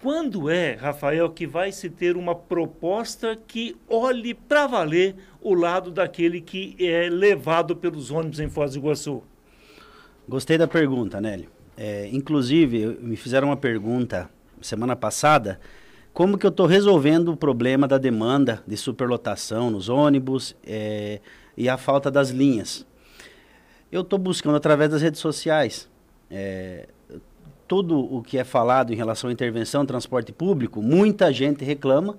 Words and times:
Quando 0.00 0.48
é, 0.48 0.74
Rafael, 0.74 1.28
que 1.30 1.44
vai 1.44 1.72
se 1.72 1.90
ter 1.90 2.16
uma 2.16 2.34
proposta 2.34 3.36
que 3.36 3.76
olhe 3.88 4.32
para 4.32 4.66
valer 4.68 5.16
o 5.40 5.54
lado 5.54 5.90
daquele 5.90 6.40
que 6.40 6.76
é 6.78 7.08
levado 7.08 7.74
pelos 7.74 8.10
ônibus 8.12 8.38
em 8.38 8.48
Foz 8.48 8.72
do 8.72 8.78
Iguaçu? 8.78 9.22
Gostei 10.28 10.56
da 10.56 10.68
pergunta, 10.68 11.20
Nélio. 11.20 11.48
É, 11.76 12.08
inclusive, 12.12 12.98
me 13.00 13.16
fizeram 13.16 13.48
uma 13.48 13.56
pergunta 13.56 14.30
semana 14.60 14.94
passada, 14.94 15.58
como 16.12 16.38
que 16.38 16.46
eu 16.46 16.50
estou 16.50 16.66
resolvendo 16.66 17.32
o 17.32 17.36
problema 17.36 17.88
da 17.88 17.98
demanda 17.98 18.62
de 18.66 18.76
superlotação 18.76 19.70
nos 19.70 19.88
ônibus 19.88 20.56
é, 20.64 21.20
e 21.56 21.68
a 21.68 21.76
falta 21.76 22.08
das 22.08 22.30
linhas. 22.30 22.86
Eu 23.90 24.02
estou 24.02 24.18
buscando 24.18 24.56
através 24.56 24.90
das 24.90 25.02
redes 25.02 25.20
sociais. 25.20 25.88
É, 26.30 26.88
tudo 27.68 27.98
o 27.98 28.22
que 28.22 28.38
é 28.38 28.44
falado 28.44 28.92
em 28.92 28.96
relação 28.96 29.28
à 29.28 29.32
intervenção 29.32 29.84
transporte 29.84 30.32
público, 30.32 30.82
muita 30.82 31.30
gente 31.32 31.64
reclama. 31.64 32.18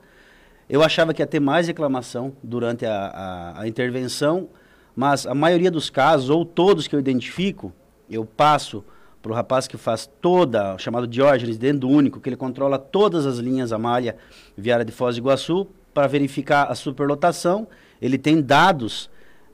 Eu 0.70 0.84
achava 0.84 1.14
que 1.14 1.22
ia 1.22 1.28
ter 1.28 1.40
mais 1.40 1.68
reclamação 1.68 2.32
durante 2.44 2.86
a, 2.86 2.94
a, 2.94 3.62
a 3.62 3.68
intervenção, 3.68 4.48
mas 4.96 5.26
a 5.26 5.34
maioria 5.34 5.72
dos 5.72 5.90
casos, 5.90 6.30
ou 6.30 6.46
todos 6.46 6.88
que 6.88 6.96
eu 6.96 7.00
identifico, 7.00 7.74
eu 8.08 8.24
passo 8.24 8.86
para 9.22 9.32
o 9.32 9.36
rapaz 9.36 9.68
que 9.68 9.76
faz 9.76 10.10
toda, 10.22 10.78
chamado 10.78 11.08
Diógenes, 11.08 11.58
dentro 11.58 11.80
do 11.80 11.90
único, 11.90 12.20
que 12.20 12.30
ele 12.30 12.38
controla 12.38 12.78
todas 12.78 13.26
as 13.26 13.40
linhas, 13.40 13.74
a 13.74 13.80
malha 13.80 14.16
viária 14.56 14.86
de 14.86 14.92
Foz 14.92 15.16
do 15.16 15.20
Iguaçu, 15.20 15.68
para 15.94 16.08
verificar 16.08 16.66
a 16.66 16.76
superlotação. 16.76 17.68
Ele 18.02 18.18
tem 18.18 18.40
dados 18.40 19.10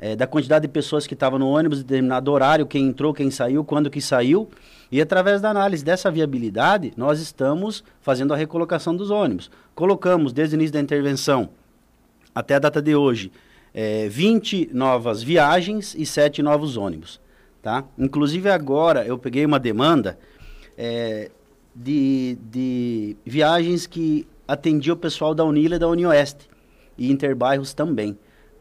é, 0.06 0.16
da 0.16 0.28
quantidade 0.28 0.68
de 0.68 0.72
pessoas 0.72 1.08
que 1.08 1.16
estavam 1.16 1.40
no 1.40 1.48
ônibus, 1.48 1.82
determinado 1.82 2.32
horário, 2.32 2.68
quem 2.68 2.86
entrou, 2.86 3.12
quem 3.12 3.32
saiu, 3.32 3.64
quando 3.64 3.90
que 3.90 4.00
saiu. 4.00 4.48
E 4.92 5.02
através 5.02 5.42
da 5.42 5.50
análise 5.50 5.84
dessa 5.84 6.12
viabilidade, 6.12 6.94
nós 6.96 7.20
estamos 7.20 7.84
fazendo 8.02 8.32
a 8.32 8.38
recolocação 8.38 8.96
dos 8.96 9.10
ônibus. 9.10 9.50
Colocamos, 9.74 10.32
desde 10.32 10.56
o 10.56 10.58
início 10.58 10.74
da 10.74 10.80
intervenção 10.80 11.50
até 12.36 12.54
a 12.54 12.60
data 12.60 12.84
de 12.84 12.96
hoje, 12.96 13.32
é, 13.74 14.08
20 14.08 14.70
novas 14.74 15.24
viagens 15.24 15.96
e 15.98 16.06
7 16.06 16.44
novos 16.44 16.78
ônibus. 16.78 17.20
Tá? 17.64 17.84
Inclusive 17.98 18.48
agora 18.52 19.04
eu 19.08 19.18
peguei 19.18 19.44
uma 19.44 19.60
demanda 19.60 20.20
é, 20.78 21.32
de, 21.76 22.38
de 22.44 23.18
viagens 23.26 23.88
que 23.88 24.28
atendia 24.48 24.94
o 24.94 24.98
pessoal 24.98 25.34
da 25.34 25.44
Unila 25.44 25.78
e 25.78 25.80
da 25.80 25.88
Unioeste 25.88 26.48
e 26.96 27.12
Interbairros 27.12 27.74
também 27.74 28.16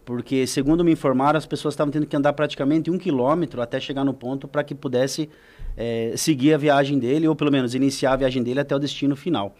porque, 0.04 0.46
segundo 0.46 0.84
me 0.84 0.92
informaram, 0.92 1.38
as 1.38 1.46
pessoas 1.46 1.74
estavam 1.74 1.90
tendo 1.90 2.06
que 2.06 2.14
andar 2.14 2.32
praticamente 2.34 2.90
um 2.90 2.98
quilômetro 2.98 3.62
até 3.62 3.80
chegar 3.80 4.04
no 4.04 4.12
ponto 4.12 4.46
para 4.46 4.62
que 4.62 4.74
pudesse 4.74 5.30
é, 5.76 6.12
seguir 6.16 6.52
a 6.54 6.58
viagem 6.58 6.98
dele, 6.98 7.26
ou 7.26 7.34
pelo 7.34 7.50
menos 7.50 7.74
iniciar 7.74 8.12
a 8.12 8.16
viagem 8.16 8.42
dele 8.42 8.60
até 8.60 8.76
o 8.76 8.78
destino 8.78 9.16
final. 9.16 9.56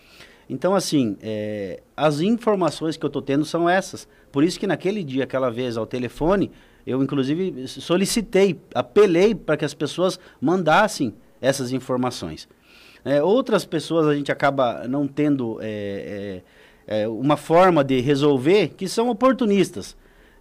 Então, 0.49 0.75
assim, 0.75 1.17
é, 1.23 1.81
as 1.97 2.21
informações 2.21 2.97
que 2.97 3.05
eu 3.05 3.09
estou 3.09 3.23
tendo 3.23 3.45
são 3.45 3.69
essas. 3.69 4.07
Por 4.31 4.45
isso 4.45 4.61
que 4.61 4.67
naquele 4.67 5.03
dia, 5.03 5.25
aquela 5.25 5.51
vez, 5.51 5.77
ao 5.77 5.87
telefone, 5.87 6.51
eu, 6.87 7.03
inclusive, 7.03 7.67
solicitei, 7.67 8.61
apelei 8.75 9.35
para 9.35 9.57
que 9.57 9.65
as 9.65 9.73
pessoas 9.73 10.21
mandassem 10.39 11.15
essas 11.41 11.73
informações. 11.73 12.47
É, 13.03 13.23
outras 13.23 13.65
pessoas 13.65 14.07
a 14.07 14.15
gente 14.15 14.31
acaba 14.31 14.87
não 14.89 15.07
tendo 15.07 15.59
é, 15.63 16.43
é, 16.87 17.03
é 17.03 17.09
uma 17.09 17.37
forma 17.37 17.83
de 17.83 18.01
resolver 18.01 18.69
que 18.77 18.87
são 18.89 19.09
oportunistas. 19.09 19.97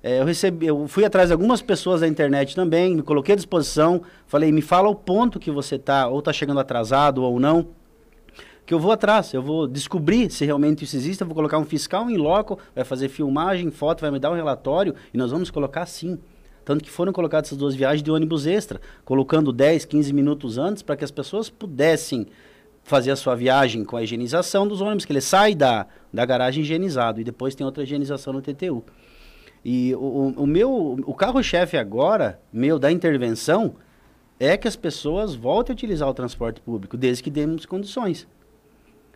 É, 0.06 0.20
eu, 0.20 0.26
recebi, 0.26 0.68
eu 0.68 0.86
fui 0.86 1.06
atrás 1.06 1.30
de 1.30 1.34
algumas 1.34 1.62
pessoas 1.62 2.02
da 2.02 2.08
internet 2.10 2.54
também, 2.54 2.94
me 2.94 3.02
coloquei 3.02 3.32
à 3.32 3.36
disposição, 3.38 4.02
falei, 4.28 4.52
me 4.52 4.62
fala 4.62 4.90
o 4.90 4.96
ponto 4.96 5.40
que 5.40 5.50
você 5.50 5.76
está, 5.76 6.10
ou 6.10 6.20
está 6.20 6.34
chegando 6.34 6.60
atrasado 6.60 7.24
ou 7.24 7.40
não, 7.40 7.70
que 8.66 8.74
eu 8.74 8.80
vou 8.80 8.92
atrás, 8.92 9.34
eu 9.34 9.42
vou 9.42 9.66
descobrir 9.66 10.30
se 10.30 10.44
realmente 10.44 10.84
isso 10.84 10.98
existe, 10.98 11.22
eu 11.22 11.28
vou 11.28 11.34
colocar 11.34 11.58
um 11.58 11.64
fiscal 11.64 12.10
em 12.10 12.18
loco, 12.18 12.60
vai 12.76 12.84
fazer 12.84 13.08
filmagem, 13.08 13.72
foto, 13.72 14.02
vai 14.02 14.12
me 14.12 14.20
dar 14.20 14.30
um 14.30 14.36
relatório, 14.36 14.94
e 15.14 15.18
nós 15.18 15.32
vamos 15.32 15.50
colocar 15.50 15.86
sim. 15.86 16.20
Tanto 16.66 16.84
que 16.84 16.90
foram 16.90 17.14
colocadas 17.14 17.48
essas 17.48 17.58
duas 17.58 17.74
viagens 17.74 18.04
de 18.04 18.12
ônibus 18.12 18.46
extra, 18.46 18.82
colocando 19.06 19.54
10, 19.54 19.86
15 19.86 20.12
minutos 20.12 20.58
antes, 20.58 20.84
para 20.84 20.98
que 20.98 21.06
as 21.06 21.12
pessoas 21.12 21.50
pudessem 21.50 22.28
fazer 22.84 23.12
a 23.12 23.16
sua 23.16 23.36
viagem 23.36 23.86
com 23.86 23.96
a 23.96 24.04
higienização 24.04 24.68
dos 24.68 24.82
ônibus, 24.82 25.06
que 25.06 25.14
ele 25.14 25.22
sai 25.22 25.56
da, 25.56 25.88
da 26.12 26.26
garagem 26.26 26.62
higienizado, 26.62 27.22
e 27.22 27.24
depois 27.24 27.56
tem 27.56 27.66
outra 27.66 27.84
higienização 27.84 28.34
no 28.34 28.42
TTU. 28.42 28.84
E 29.64 29.96
o, 29.96 30.34
o 30.36 30.48
meu, 30.48 30.98
o 31.06 31.14
carro-chefe 31.14 31.78
agora, 31.78 32.40
meu, 32.52 32.78
da 32.78 32.92
intervenção, 32.92 33.76
é 34.40 34.58
que 34.58 34.68
as 34.68 34.76
pessoas 34.76 35.36
voltem 35.36 35.74
a 35.74 35.76
utilizar 35.76 36.10
o 36.10 36.14
transporte 36.14 36.60
público, 36.60 36.98
desde 36.98 37.24
que 37.24 37.30
demos 37.30 37.66
condições. 37.66 38.28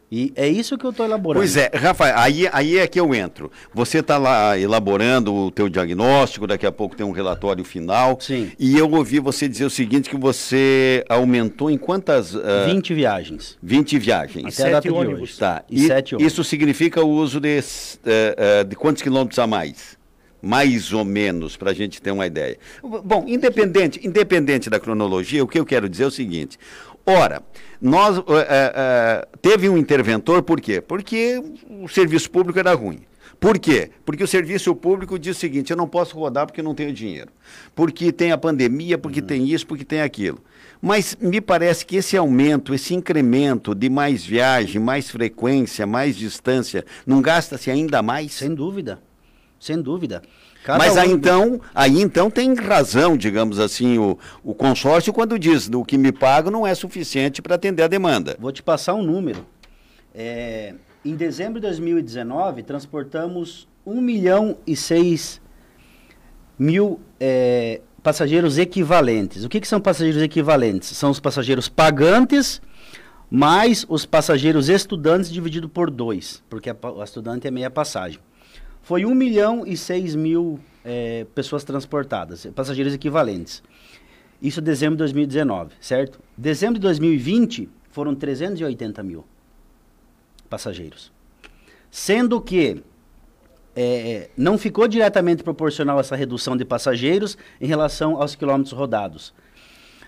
E 0.09 0.31
é 0.37 0.47
isso 0.47 0.77
que 0.77 0.85
eu 0.85 0.91
estou 0.91 1.05
elaborando. 1.05 1.41
Pois 1.41 1.57
é, 1.57 1.69
Rafael, 1.73 2.17
aí, 2.17 2.47
aí 2.53 2.77
é 2.77 2.87
que 2.87 2.97
eu 2.97 3.13
entro. 3.13 3.51
Você 3.73 3.99
está 3.99 4.17
lá 4.17 4.57
elaborando 4.57 5.33
o 5.35 5.51
teu 5.51 5.67
diagnóstico, 5.67 6.47
daqui 6.47 6.65
a 6.65 6.71
pouco 6.71 6.95
tem 6.95 7.05
um 7.05 7.11
relatório 7.11 7.63
final. 7.65 8.17
Sim. 8.21 8.49
E 8.57 8.77
eu 8.77 8.89
ouvi 8.89 9.19
você 9.19 9.49
dizer 9.49 9.65
o 9.65 9.69
seguinte, 9.69 10.09
que 10.09 10.15
você 10.15 11.03
aumentou 11.09 11.69
em 11.69 11.77
quantas... 11.77 12.33
Uh, 12.33 12.41
20 12.67 12.93
viagens. 12.93 13.57
20 13.61 13.99
viagens. 13.99 14.59
Até 14.59 14.69
a 14.69 14.71
data 14.73 14.93
ônibus. 14.93 15.17
de 15.17 15.23
hoje. 15.23 15.39
Tá. 15.39 15.63
E, 15.69 15.83
e 15.83 15.87
sete 15.87 16.15
ônibus. 16.15 16.31
Isso 16.31 16.43
significa 16.45 17.03
o 17.03 17.09
uso 17.09 17.41
de, 17.41 17.59
uh, 17.59 18.61
uh, 18.61 18.65
de 18.65 18.75
quantos 18.77 19.03
quilômetros 19.03 19.39
a 19.39 19.45
mais? 19.45 19.96
Mais 20.41 20.93
ou 20.93 21.03
menos, 21.03 21.57
para 21.57 21.71
a 21.71 21.73
gente 21.73 22.01
ter 22.01 22.11
uma 22.11 22.25
ideia. 22.25 22.57
Bom, 22.81 23.25
independente, 23.27 24.05
independente 24.05 24.69
da 24.69 24.79
cronologia, 24.79 25.43
o 25.43 25.47
que 25.47 25.59
eu 25.59 25.65
quero 25.65 25.89
dizer 25.89 26.03
é 26.03 26.07
o 26.07 26.11
seguinte: 26.11 26.57
ora, 27.05 27.41
nós 27.81 28.17
é, 28.17 28.23
é, 28.49 29.27
teve 29.41 29.69
um 29.69 29.77
interventor, 29.77 30.43
por 30.43 30.61
quê? 30.61 30.81
Porque 30.81 31.41
o 31.69 31.87
serviço 31.87 32.29
público 32.29 32.59
era 32.59 32.73
ruim. 32.73 33.01
Por 33.39 33.59
quê? 33.59 33.91
Porque 34.03 34.23
o 34.23 34.27
serviço 34.27 34.75
público 34.75 35.17
diz 35.19 35.37
o 35.37 35.39
seguinte: 35.39 35.71
eu 35.71 35.77
não 35.77 35.87
posso 35.87 36.17
rodar 36.17 36.45
porque 36.45 36.61
não 36.61 36.73
tenho 36.73 36.91
dinheiro. 36.91 37.29
Porque 37.75 38.11
tem 38.11 38.31
a 38.31 38.37
pandemia, 38.37 38.97
porque 38.97 39.19
uhum. 39.19 39.27
tem 39.27 39.47
isso, 39.47 39.65
porque 39.67 39.85
tem 39.85 40.01
aquilo. 40.01 40.39
Mas 40.81 41.17
me 41.19 41.41
parece 41.41 41.85
que 41.85 41.97
esse 41.97 42.15
aumento, 42.17 42.73
esse 42.73 42.93
incremento 42.93 43.73
de 43.73 43.89
mais 43.89 44.23
viagem, 44.23 44.81
mais 44.81 45.09
frequência, 45.09 45.85
mais 45.85 46.15
distância, 46.15 46.85
não 47.05 47.21
gasta-se 47.21 47.69
ainda 47.69 48.01
mais? 48.01 48.33
Sem 48.33 48.53
dúvida. 48.53 49.01
Sem 49.59 49.81
dúvida. 49.81 50.21
Cada 50.63 50.77
Mas 50.77 50.95
um... 50.95 50.99
aí, 50.99 51.11
então, 51.11 51.61
aí 51.73 52.01
então 52.01 52.29
tem 52.29 52.53
razão, 52.53 53.17
digamos 53.17 53.59
assim, 53.59 53.97
o, 53.97 54.17
o 54.43 54.53
consórcio 54.53 55.13
quando 55.13 55.39
diz 55.39 55.69
o 55.73 55.83
que 55.83 55.97
me 55.97 56.11
pago 56.11 56.51
não 56.51 56.65
é 56.67 56.75
suficiente 56.75 57.41
para 57.41 57.55
atender 57.55 57.83
a 57.83 57.87
demanda. 57.87 58.35
Vou 58.39 58.51
te 58.51 58.61
passar 58.61 58.93
um 58.93 59.03
número. 59.03 59.45
É, 60.13 60.73
em 61.05 61.15
dezembro 61.15 61.59
de 61.59 61.67
2019, 61.67 62.63
transportamos 62.63 63.67
1 63.85 64.01
milhão 64.01 64.57
e 64.65 64.75
6 64.75 65.41
mil 66.59 66.99
é, 67.19 67.81
passageiros 68.03 68.57
equivalentes. 68.57 69.43
O 69.43 69.49
que, 69.49 69.61
que 69.61 69.67
são 69.67 69.79
passageiros 69.79 70.21
equivalentes? 70.21 70.89
São 70.97 71.11
os 71.11 71.19
passageiros 71.19 71.69
pagantes 71.69 72.61
mais 73.29 73.85
os 73.89 74.05
passageiros 74.05 74.69
estudantes 74.69 75.29
dividido 75.29 75.67
por 75.67 75.91
dois, 75.91 76.41
porque 76.49 76.69
a, 76.69 76.75
a 76.99 77.03
estudante 77.03 77.45
é 77.45 77.51
meia 77.51 77.69
passagem 77.69 78.19
foi 78.87 79.05
1 79.05 79.13
milhão 79.13 79.63
e 79.67 79.75
6 79.75 80.15
mil 80.15 80.61
é, 80.85 81.25
pessoas 81.35 81.65
transportadas, 81.65 82.45
passageiros 82.55 82.93
equivalentes. 82.93 83.61
Isso 84.41 84.61
em 84.61 84.63
dezembro 84.63 84.95
de 84.95 84.99
2019, 84.99 85.73
certo? 85.81 86.21
Dezembro 86.37 86.75
de 86.75 86.83
2020 86.83 87.69
foram 87.91 88.15
380 88.15 89.03
mil 89.03 89.25
passageiros. 90.49 91.11
Sendo 91.91 92.39
que 92.39 92.81
é, 93.75 94.29
não 94.37 94.57
ficou 94.57 94.87
diretamente 94.87 95.43
proporcional 95.43 95.99
essa 95.99 96.15
redução 96.15 96.55
de 96.55 96.63
passageiros 96.63 97.37
em 97.59 97.67
relação 97.67 98.21
aos 98.21 98.35
quilômetros 98.35 98.71
rodados. 98.71 99.33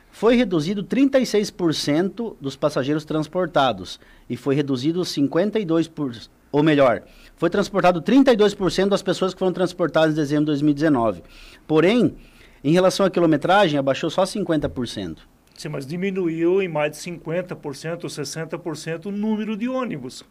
Foi 0.09 0.37
reduzido 0.37 0.85
36% 0.85 2.37
dos 2.39 2.55
passageiros 2.55 3.03
transportados 3.03 3.99
e 4.29 4.37
foi 4.37 4.55
reduzido 4.55 5.01
52%, 5.01 6.29
ou 6.51 6.63
melhor, 6.63 7.03
foi 7.35 7.49
transportado 7.49 8.01
32% 8.01 8.89
das 8.89 9.01
pessoas 9.01 9.33
que 9.33 9.39
foram 9.39 9.53
transportadas 9.53 10.13
em 10.13 10.15
dezembro 10.15 10.45
de 10.45 10.51
2019. 10.51 11.23
Porém, 11.67 12.15
em 12.63 12.71
relação 12.71 13.05
à 13.05 13.09
quilometragem, 13.09 13.79
abaixou 13.79 14.09
só 14.09 14.23
50%. 14.23 15.19
Sim, 15.55 15.69
mas 15.69 15.85
diminuiu 15.85 16.61
em 16.61 16.67
mais 16.67 16.91
de 16.91 16.97
50% 16.97 18.03
ou 18.03 18.09
60% 18.09 19.05
o 19.05 19.11
número 19.11 19.57
de 19.57 19.67
ônibus. 19.67 20.23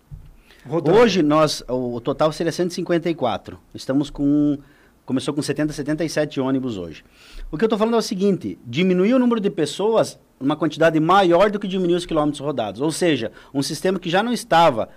Rodando. 0.66 0.98
Hoje, 0.98 1.22
nós, 1.22 1.62
o, 1.68 2.00
total 2.00 2.32
seria 2.32 2.52
154. 2.52 3.58
Estamos 3.74 4.10
com. 4.10 4.58
Começou 5.04 5.32
com 5.32 5.40
70, 5.40 5.72
77 5.72 6.38
ônibus 6.40 6.76
hoje. 6.76 7.02
O 7.50 7.56
que 7.56 7.64
eu 7.64 7.66
estou 7.66 7.78
falando 7.78 7.94
é 7.94 7.98
o 7.98 8.02
seguinte: 8.02 8.58
diminuiu 8.66 9.16
o 9.16 9.18
número 9.18 9.40
de 9.40 9.50
pessoas 9.50 10.18
uma 10.40 10.56
quantidade 10.56 10.98
maior 11.00 11.50
do 11.50 11.58
que 11.58 11.66
diminuiu 11.66 11.96
os 11.96 12.06
quilômetros 12.06 12.40
rodados. 12.40 12.80
Ou 12.80 12.90
seja, 12.90 13.32
um 13.52 13.62
sistema 13.62 13.98
que 13.98 14.10
já 14.10 14.22
não 14.22 14.32
estava 14.32 14.88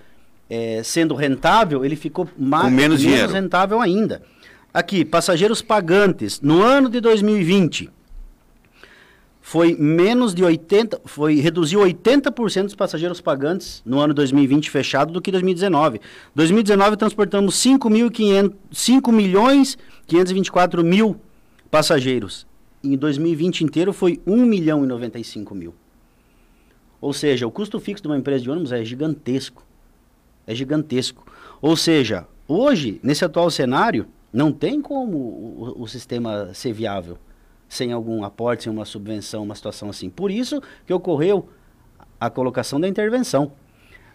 é, 0.54 0.84
sendo 0.84 1.16
rentável, 1.16 1.86
ele 1.86 1.96
ficou 1.96 2.28
mais, 2.38 2.70
menos, 2.74 3.02
menos 3.02 3.32
rentável 3.32 3.80
ainda. 3.80 4.22
Aqui, 4.74 5.06
passageiros 5.06 5.62
pagantes, 5.62 6.42
no 6.42 6.62
ano 6.62 6.90
de 6.90 7.00
2020, 7.00 7.90
foi 9.40 9.78
menos 9.80 10.36
de 10.36 10.44
80, 10.44 11.00
foi 11.06 11.36
reduziu 11.36 11.80
80% 11.80 12.64
dos 12.66 12.76
passageiros 12.76 13.22
pagantes 13.22 13.82
no 13.86 14.02
ano 14.02 14.14
2020 14.14 14.70
fechado 14.70 15.14
do 15.14 15.22
que 15.22 15.32
2019. 15.32 16.02
2019 16.36 16.98
transportamos 16.98 17.56
5.500 17.56 18.54
5 18.72 19.12
milhões 19.12 19.78
524 20.06 20.84
mil 20.84 21.16
passageiros. 21.70 22.46
Em 22.84 22.98
2020 22.98 23.62
inteiro 23.62 23.94
foi 23.94 24.20
1 24.28 24.46
milhão 24.46 24.84
e 24.84 24.88
95 24.88 25.56
mil. 25.56 25.74
Ou 27.00 27.14
seja, 27.14 27.48
o 27.48 27.52
custo 27.52 27.80
fixo 27.80 28.04
de 28.04 28.10
uma 28.10 28.18
empresa 28.18 28.44
de 28.44 28.52
ônibus 28.52 28.74
é 28.74 28.84
gigantesco. 28.84 29.71
É 30.46 30.56
gigantesco. 30.56 31.26
Ou 31.62 31.76
seja, 31.76 32.28
hoje, 32.48 33.00
nesse 33.04 33.24
atual 33.24 33.50
cenário, 33.50 34.08
não 34.32 34.52
tem 34.52 34.82
como 34.82 35.18
o, 35.18 35.84
o, 35.84 35.88
sistema 35.88 36.54
ser 36.54 36.74
viável 36.74 37.18
sem 37.68 37.92
algum 37.92 38.24
aporte, 38.24 38.64
sem 38.64 38.72
uma 38.72 38.86
subvenção, 38.86 39.44
uma 39.44 39.56
situação 39.56 39.90
assim. 39.90 40.10
Por 40.10 40.32
isso 40.32 40.62
que 40.86 40.94
ocorreu 40.94 41.50
a 42.20 42.30
colocação 42.30 42.80
da 42.80 42.88
intervenção. 42.88 43.54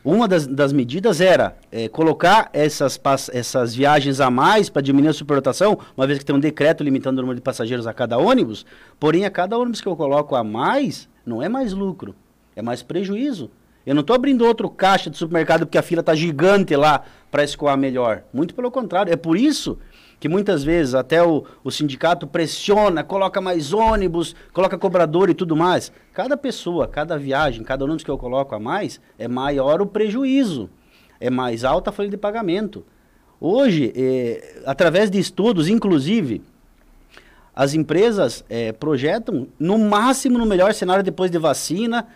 Uma 0.05 0.29
das, 0.29 0.47
das 0.47 0.73
medidas 0.73 1.21
era 1.21 1.57
é, 1.73 1.89
colocar 1.89 2.49
essas, 2.53 3.01
essas 3.33 3.75
viagens 3.75 4.21
a 4.21 4.31
mais 4.31 4.71
para 4.71 4.81
diminuir 4.81 5.11
a 5.11 5.13
superlotação, 5.13 5.79
uma 5.97 6.07
vez 6.07 6.19
que 6.19 6.25
tem 6.25 6.37
um 6.37 6.39
decreto 6.39 6.85
limitando 6.85 7.19
o 7.19 7.23
número 7.23 7.35
de 7.35 7.43
passageiros 7.43 7.87
a 7.87 7.93
cada 7.93 8.17
ônibus. 8.17 8.65
Porém, 9.01 9.25
a 9.25 9.31
cada 9.31 9.59
ônibus 9.59 9.81
que 9.81 9.89
eu 9.89 9.97
coloco 9.97 10.37
a 10.37 10.45
mais, 10.45 11.09
não 11.25 11.43
é 11.43 11.49
mais 11.49 11.73
lucro, 11.73 12.15
é 12.55 12.63
mais 12.63 12.85
prejuízo. 12.85 13.51
Eu 13.87 13.95
não 13.95 14.01
estou 14.01 14.17
abrindo 14.17 14.45
outro 14.45 14.69
caixa 14.69 15.09
de 15.09 15.17
supermercado 15.17 15.61
porque 15.65 15.79
a 15.79 15.83
fila 15.83 16.01
está 16.01 16.13
gigante 16.13 16.75
lá 16.75 17.05
para 17.31 17.45
escoar 17.45 17.79
melhor. 17.79 18.25
Muito 18.35 18.53
pelo 18.53 18.69
contrário. 18.69 19.13
É 19.13 19.17
por 19.17 19.37
isso 19.37 19.79
que 20.19 20.29
muitas 20.29 20.65
vezes 20.65 20.93
até 20.93 21.23
o, 21.23 21.45
o 21.63 21.71
sindicato 21.71 22.27
pressiona, 22.27 23.05
coloca 23.05 23.41
mais 23.41 23.73
ônibus, 23.73 24.35
coloca 24.53 24.77
cobrador 24.77 25.31
e 25.31 25.35
tudo 25.35 25.55
mais. 25.55 25.93
Cada 26.13 26.37
pessoa, 26.37 26.89
cada 26.89 27.17
viagem, 27.17 27.63
cada 27.63 27.85
ônibus 27.85 28.03
que 28.03 28.11
eu 28.11 28.19
coloco 28.19 28.57
a 28.57 28.59
mais, 28.59 29.01
é 29.17 29.29
maior 29.29 29.81
o 29.81 29.87
prejuízo, 29.87 30.69
é 31.21 31.31
mais 31.31 31.63
alta 31.63 31.91
a 31.91 31.93
folha 31.93 32.09
de 32.09 32.17
pagamento. 32.17 32.85
Hoje, 33.41 33.93
é, 33.95 34.63
através 34.67 35.11
de 35.11 35.21
estudos, 35.21 35.69
inclusive, 35.69 36.43
as 37.55 37.73
empresas 37.75 38.45
é, 38.49 38.73
projetam, 38.73 39.47
no 39.61 39.79
máximo, 39.79 40.39
no 40.39 40.47
melhor 40.47 40.75
cenário, 40.75 41.05
depois 41.05 41.31
de 41.31 41.39
vacina, 41.39 42.09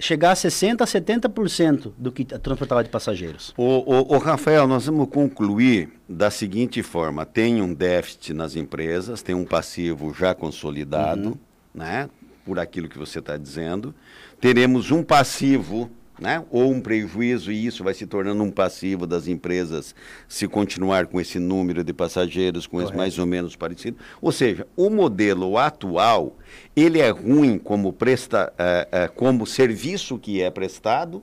chegar 0.00 0.32
a 0.32 0.34
60% 0.34 0.80
a 0.80 0.84
70% 0.84 1.92
do 1.96 2.12
que 2.12 2.24
transportava 2.24 2.84
de 2.84 2.90
passageiros. 2.90 3.52
O, 3.56 3.62
o, 3.62 4.14
o, 4.14 4.18
Rafael, 4.18 4.66
nós 4.66 4.86
vamos 4.86 5.08
concluir 5.08 5.90
da 6.08 6.30
seguinte 6.30 6.82
forma: 6.82 7.26
tem 7.26 7.60
um 7.60 7.74
déficit 7.74 8.32
nas 8.32 8.56
empresas, 8.56 9.22
tem 9.22 9.34
um 9.34 9.44
passivo 9.44 10.14
já 10.14 10.34
consolidado, 10.34 11.30
uhum. 11.30 11.38
né? 11.74 12.08
Por 12.44 12.58
aquilo 12.58 12.88
que 12.88 12.98
você 12.98 13.18
está 13.18 13.36
dizendo. 13.36 13.94
Teremos 14.40 14.90
um 14.90 15.02
passivo 15.02 15.90
né? 16.18 16.44
ou 16.50 16.70
um 16.70 16.80
prejuízo, 16.80 17.52
e 17.52 17.66
isso 17.66 17.84
vai 17.84 17.94
se 17.94 18.06
tornando 18.06 18.42
um 18.42 18.50
passivo 18.50 19.06
das 19.06 19.28
empresas 19.28 19.94
se 20.26 20.48
continuar 20.48 21.06
com 21.06 21.20
esse 21.20 21.38
número 21.38 21.84
de 21.84 21.92
passageiros, 21.92 22.66
com 22.66 22.82
esse 22.82 22.94
mais 22.94 23.18
ou 23.18 23.26
menos 23.26 23.56
parecido. 23.56 23.96
Ou 24.20 24.32
seja, 24.32 24.66
o 24.76 24.90
modelo 24.90 25.56
atual, 25.56 26.36
ele 26.74 26.98
é 26.98 27.10
ruim 27.10 27.58
como, 27.58 27.92
presta, 27.92 28.52
é, 28.58 28.88
é, 28.90 29.08
como 29.08 29.46
serviço 29.46 30.18
que 30.18 30.42
é 30.42 30.50
prestado, 30.50 31.22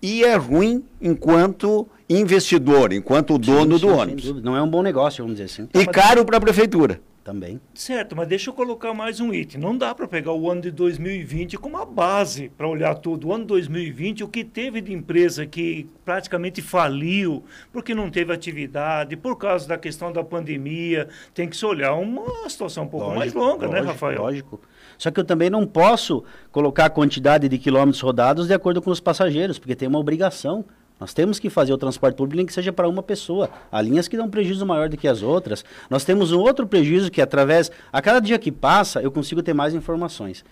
e 0.00 0.24
é 0.24 0.34
ruim 0.34 0.84
enquanto 1.00 1.86
investidor, 2.10 2.92
enquanto 2.92 3.38
dono 3.38 3.78
sim, 3.78 3.80
sim, 3.80 3.86
do 3.86 3.96
ônibus. 3.96 4.42
Não 4.42 4.56
é 4.56 4.62
um 4.62 4.68
bom 4.68 4.82
negócio, 4.82 5.22
vamos 5.22 5.38
dizer 5.38 5.44
assim. 5.44 5.68
E 5.72 5.86
caro 5.86 6.24
para 6.24 6.38
a 6.38 6.40
prefeitura 6.40 7.00
também. 7.22 7.60
Certo, 7.74 8.16
mas 8.16 8.28
deixa 8.28 8.50
eu 8.50 8.54
colocar 8.54 8.92
mais 8.92 9.20
um 9.20 9.32
item. 9.32 9.60
Não 9.60 9.76
dá 9.76 9.94
para 9.94 10.06
pegar 10.06 10.32
o 10.32 10.50
ano 10.50 10.60
de 10.60 10.70
2020 10.70 11.56
como 11.56 11.76
a 11.76 11.84
base 11.84 12.50
para 12.56 12.68
olhar 12.68 12.94
tudo. 12.96 13.28
O 13.28 13.32
ano 13.32 13.44
2020, 13.44 14.24
o 14.24 14.28
que 14.28 14.44
teve 14.44 14.80
de 14.80 14.92
empresa 14.92 15.46
que 15.46 15.88
praticamente 16.04 16.60
faliu 16.60 17.44
porque 17.72 17.94
não 17.94 18.10
teve 18.10 18.32
atividade, 18.32 19.16
por 19.16 19.36
causa 19.36 19.66
da 19.68 19.78
questão 19.78 20.12
da 20.12 20.22
pandemia, 20.22 21.08
tem 21.32 21.48
que 21.48 21.56
se 21.56 21.64
olhar 21.64 21.94
uma 21.94 22.48
situação 22.48 22.84
um 22.84 22.88
pouco 22.88 23.06
lógico, 23.06 23.18
mais 23.18 23.32
longa, 23.34 23.66
né, 23.66 23.80
lógico, 23.80 23.86
né, 23.86 23.92
Rafael? 23.92 24.22
Lógico. 24.22 24.60
Só 24.98 25.10
que 25.10 25.18
eu 25.18 25.24
também 25.24 25.50
não 25.50 25.66
posso 25.66 26.24
colocar 26.50 26.86
a 26.86 26.90
quantidade 26.90 27.48
de 27.48 27.58
quilômetros 27.58 28.00
rodados 28.00 28.46
de 28.46 28.54
acordo 28.54 28.82
com 28.82 28.90
os 28.90 29.00
passageiros, 29.00 29.58
porque 29.58 29.74
tem 29.74 29.88
uma 29.88 29.98
obrigação 29.98 30.64
nós 31.02 31.12
temos 31.12 31.40
que 31.40 31.50
fazer 31.50 31.72
o 31.72 31.76
transporte 31.76 32.14
público 32.14 32.36
nem 32.36 32.46
que 32.46 32.52
seja 32.52 32.72
para 32.72 32.88
uma 32.88 33.02
pessoa. 33.02 33.50
Há 33.72 33.82
linhas 33.82 34.06
que 34.06 34.16
dão 34.16 34.30
prejuízo 34.30 34.64
maior 34.64 34.88
do 34.88 34.96
que 34.96 35.08
as 35.08 35.20
outras. 35.20 35.64
Nós 35.90 36.04
temos 36.04 36.30
um 36.30 36.38
outro 36.38 36.64
prejuízo 36.64 37.10
que 37.10 37.20
através, 37.20 37.72
a 37.92 38.00
cada 38.00 38.20
dia 38.20 38.38
que 38.38 38.52
passa, 38.52 39.02
eu 39.02 39.10
consigo 39.10 39.42
ter 39.42 39.52
mais 39.52 39.74
informações. 39.74 40.44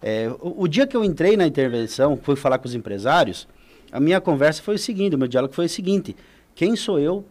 É, 0.00 0.30
o, 0.40 0.62
o, 0.62 0.68
dia 0.68 0.86
que 0.86 0.96
eu 0.96 1.02
entrei 1.02 1.36
na 1.36 1.44
intervenção, 1.48 2.16
fui 2.16 2.36
falar 2.36 2.58
com 2.58 2.68
os 2.68 2.76
empresários, 2.76 3.48
a 3.90 3.98
minha 3.98 4.20
conversa 4.20 4.62
foi 4.62 4.76
o 4.76 4.78
seguinte, 4.78 5.16
o 5.16 5.18
meu 5.18 5.26
diálogo 5.26 5.52
foi 5.52 5.66
o 5.66 5.68
seguinte, 5.68 6.14
quem 6.54 6.76
sou 6.76 7.00
eu 7.00 7.24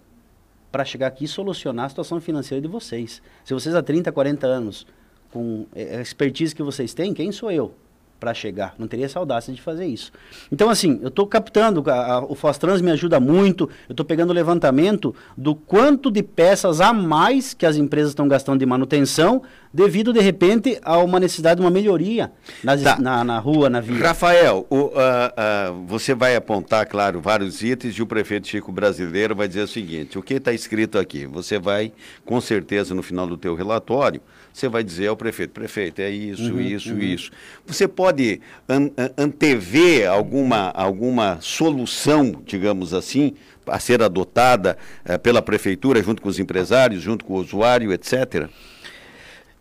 para 0.69 0.83
chegar 0.83 1.07
aqui 1.07 1.23
e 1.23 1.27
solucionar 1.29 1.85
a 1.85 1.89
situação 1.89 2.19
financeira 2.19 2.61
de 2.61 2.67
vocês? 2.67 3.21
Se 3.45 3.53
vocês 3.53 3.75
há 3.75 3.81
30, 3.81 4.11
40 4.11 4.45
anos, 4.45 4.85
com 5.31 5.65
é, 5.73 5.99
a 5.99 6.01
expertise 6.01 6.53
que 6.53 6.61
vocês 6.61 6.93
têm, 6.93 7.13
quem 7.13 7.31
sou 7.31 7.49
eu? 7.49 7.73
Para 8.19 8.33
chegar. 8.33 8.75
Não 8.77 8.87
teria 8.87 9.05
essa 9.05 9.19
audácia 9.19 9.53
de 9.53 9.61
fazer 9.61 9.85
isso. 9.85 10.11
Então, 10.51 10.69
assim, 10.69 10.99
eu 11.01 11.09
estou 11.09 11.27
captando, 11.27 11.83
a, 11.89 12.13
a, 12.13 12.19
o 12.23 12.35
Fostrans 12.35 12.81
me 12.81 12.91
ajuda 12.91 13.19
muito, 13.19 13.69
eu 13.87 13.93
estou 13.93 14.05
pegando 14.05 14.31
o 14.31 14.33
levantamento 14.33 15.13
do 15.37 15.55
quanto 15.55 16.09
de 16.11 16.23
peças 16.23 16.81
a 16.81 16.93
mais 16.93 17.53
que 17.53 17.65
as 17.65 17.77
empresas 17.77 18.11
estão 18.11 18.27
gastando 18.27 18.59
de 18.59 18.65
manutenção, 18.65 19.41
devido, 19.73 20.11
de 20.11 20.19
repente, 20.19 20.79
a 20.81 20.97
uma 20.97 21.19
necessidade 21.19 21.59
de 21.59 21.65
uma 21.65 21.69
melhoria 21.69 22.31
nas, 22.63 22.81
tá. 22.81 22.97
na, 22.99 23.23
na, 23.23 23.39
rua, 23.39 23.69
na 23.69 23.79
via. 23.79 24.07
Rafael, 24.07 24.65
o, 24.69 24.75
uh, 24.75 24.89
uh, 24.89 25.85
você 25.85 26.15
vai 26.15 26.35
apontar, 26.35 26.87
claro, 26.87 27.21
vários 27.21 27.61
itens 27.61 27.95
e 27.95 28.01
o 28.01 28.07
prefeito 28.07 28.47
Chico 28.47 28.71
Brasileiro 28.71 29.35
vai 29.35 29.47
dizer 29.47 29.61
o 29.61 29.67
seguinte, 29.67 30.17
o 30.17 30.23
que 30.23 30.35
está 30.35 30.51
escrito 30.51 30.97
aqui? 30.97 31.25
Você 31.27 31.59
vai, 31.59 31.91
com 32.25 32.41
certeza, 32.41 32.95
no 32.95 33.03
final 33.03 33.27
do 33.27 33.37
teu 33.37 33.53
relatório, 33.53 34.21
você 34.57 34.67
vai 34.67 34.83
dizer 34.83 35.07
ao 35.07 35.15
prefeito, 35.15 35.51
prefeito, 35.51 36.01
é 36.01 36.09
isso, 36.09 36.51
uhum, 36.51 36.59
isso, 36.59 36.93
uhum. 36.93 36.99
isso. 36.99 37.31
Você 37.65 37.87
pode 37.87 38.41
an 38.67 38.89
antever 39.15 40.09
alguma, 40.09 40.71
alguma 40.71 41.37
solução, 41.41 42.41
digamos 42.43 42.93
assim, 42.93 43.35
a 43.67 43.79
ser 43.79 44.01
adotada 44.01 44.75
eh, 45.05 45.17
pela 45.17 45.41
prefeitura, 45.43 46.01
junto 46.01 46.21
com 46.21 46.29
os 46.29 46.39
empresários, 46.39 47.03
junto 47.03 47.23
com 47.23 47.33
o 47.33 47.37
usuário, 47.37 47.93
etc.? 47.93 48.49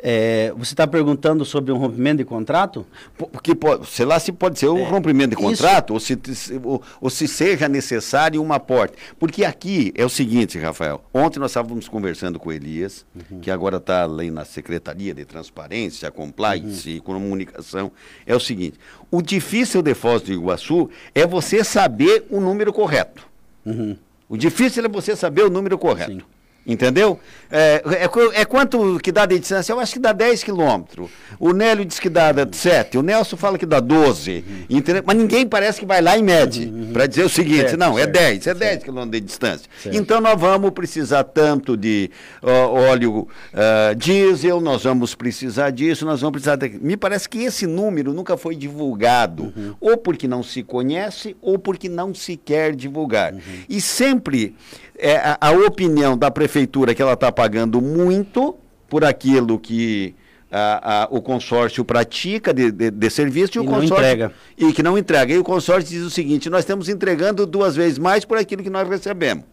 É, 0.08 0.52
você 0.56 0.72
está 0.72 0.86
perguntando 0.86 1.44
sobre 1.44 1.72
um 1.72 1.78
rompimento 1.78 2.18
de 2.18 2.24
contrato? 2.24 2.86
Porque, 3.18 3.50
sei 3.88 4.06
lá, 4.06 4.20
se 4.20 4.30
pode 4.30 4.56
ser 4.56 4.68
um 4.68 4.78
é, 4.78 4.88
rompimento 4.88 5.30
de 5.30 5.36
contrato 5.36 5.94
ou 5.94 5.98
se, 5.98 6.16
ou, 6.62 6.80
ou, 7.00 7.10
se 7.10 7.26
seja 7.26 7.68
necessário 7.68 8.40
um 8.40 8.52
aporte. 8.52 8.94
Porque 9.18 9.44
aqui 9.44 9.92
é 9.96 10.04
o 10.04 10.08
seguinte, 10.08 10.60
Rafael. 10.60 11.04
Ontem 11.12 11.40
nós 11.40 11.50
estávamos 11.50 11.88
conversando 11.88 12.38
com 12.38 12.50
o 12.50 12.52
Elias, 12.52 13.04
uhum. 13.16 13.40
que 13.40 13.50
agora 13.50 13.78
está 13.78 14.04
ali 14.04 14.30
na 14.30 14.44
Secretaria 14.44 15.12
de 15.12 15.24
Transparência, 15.24 16.08
Compliance 16.08 16.88
uhum. 16.88 16.94
e 16.94 17.00
Comunicação. 17.00 17.90
É 18.24 18.36
o 18.36 18.38
seguinte: 18.38 18.78
o 19.10 19.20
difícil 19.20 19.82
de 19.82 19.92
Foz 19.92 20.22
do 20.22 20.32
Iguaçu 20.32 20.88
é 21.16 21.26
você 21.26 21.64
saber 21.64 22.26
o 22.30 22.40
número 22.40 22.72
correto. 22.72 23.26
Uhum. 23.64 23.96
O 24.28 24.36
difícil 24.36 24.84
é 24.84 24.88
você 24.88 25.16
saber 25.16 25.42
o 25.42 25.50
número 25.50 25.76
correto. 25.76 26.12
Sim. 26.12 26.35
Entendeu? 26.66 27.20
É, 27.48 27.80
é, 27.86 28.40
é, 28.40 28.44
quanto 28.44 28.98
que 28.98 29.12
dá 29.12 29.24
de 29.24 29.38
distância? 29.38 29.72
Eu 29.72 29.78
acho 29.78 29.92
que 29.92 30.00
dá 30.00 30.12
10 30.12 30.42
quilômetros. 30.42 31.08
O 31.38 31.52
Nélio 31.52 31.84
diz 31.84 32.00
que 32.00 32.08
dá 32.08 32.32
7. 32.50 32.98
O 32.98 33.02
Nelson 33.02 33.36
fala 33.36 33.56
que 33.56 33.64
dá 33.64 33.78
12. 33.78 34.44
Entendeu? 34.68 35.02
Mas 35.06 35.16
ninguém 35.16 35.46
parece 35.46 35.78
que 35.78 35.86
vai 35.86 36.02
lá 36.02 36.18
e 36.18 36.22
mede 36.22 36.66
uhum. 36.66 36.92
para 36.92 37.06
dizer 37.06 37.24
o 37.24 37.28
seguinte: 37.28 37.68
certo, 37.68 37.76
não, 37.76 37.96
é 37.96 38.02
certo, 38.02 38.16
é 38.16 38.30
10, 38.30 38.46
é 38.48 38.54
10 38.54 38.82
quilômetros 38.82 39.20
de 39.20 39.26
distância. 39.26 39.70
Então 39.92 40.20
nós 40.20 40.40
vamos 40.40 40.72
precisar 40.72 41.22
tanto 41.22 41.76
de 41.76 42.10
uh, 42.42 42.48
óleo 42.90 43.28
uh, 43.52 43.94
diesel, 43.94 44.60
nós 44.60 44.82
vamos 44.82 45.14
precisar 45.14 45.70
disso, 45.70 46.04
nós 46.04 46.20
vamos 46.20 46.32
precisar. 46.32 46.56
De... 46.56 46.68
Me 46.80 46.96
parece 46.96 47.28
que 47.28 47.38
esse 47.44 47.64
número 47.66 48.12
nunca 48.12 48.36
foi 48.36 48.56
divulgado, 48.56 49.52
uhum. 49.56 49.74
ou 49.80 49.96
porque 49.96 50.26
não 50.26 50.42
se 50.42 50.64
conhece, 50.64 51.36
ou 51.40 51.60
porque 51.60 51.88
não 51.88 52.12
se 52.12 52.36
quer 52.36 52.74
divulgar. 52.74 53.32
Uhum. 53.34 53.40
E 53.68 53.80
sempre 53.80 54.56
é, 54.98 55.16
a, 55.16 55.38
a, 55.40 55.50
opinião 55.52 56.16
da 56.16 56.30
prefeitura 56.30 56.94
que 56.94 57.02
ela 57.02 57.12
está 57.12 57.30
pagando 57.30 57.80
muito 57.80 58.56
por 58.88 59.04
aquilo 59.04 59.58
que 59.58 60.14
a, 60.50 61.02
a, 61.02 61.08
o 61.10 61.20
consórcio 61.20 61.84
pratica 61.84 62.54
de, 62.54 62.70
de, 62.70 62.90
de 62.90 63.10
serviço 63.10 63.58
e, 63.58 63.60
o 63.60 63.64
e 63.64 63.66
consórcio 63.66 63.90
não 63.90 63.96
entrega. 63.98 64.32
e 64.56 64.72
que 64.72 64.82
não 64.82 64.98
entrega. 64.98 65.34
E 65.34 65.38
o 65.38 65.44
consórcio 65.44 65.90
diz 65.90 66.02
o 66.02 66.10
seguinte: 66.10 66.48
nós 66.48 66.60
estamos 66.60 66.88
entregando 66.88 67.46
duas 67.46 67.76
vezes 67.76 67.98
mais 67.98 68.24
por 68.24 68.38
aquilo 68.38 68.62
que 68.62 68.70
nós 68.70 68.88
recebemos, 68.88 69.44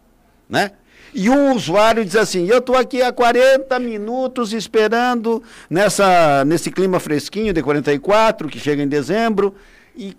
né? 0.50 0.72
E 1.14 1.30
um 1.30 1.54
usuário 1.54 2.04
diz 2.04 2.16
assim: 2.16 2.48
eu 2.48 2.58
estou 2.58 2.76
aqui 2.76 3.02
há 3.02 3.12
40 3.12 3.78
minutos 3.80 4.54
esperando 4.54 5.44
nessa, 5.70 6.44
nesse 6.46 6.72
clima 6.72 7.00
fresquinho 7.00 7.54
de 7.54 7.62
44, 7.62 8.48
que 8.48 8.60
chega 8.60 8.82
em 8.82 8.88
dezembro, 8.88 9.54
e 9.96 10.16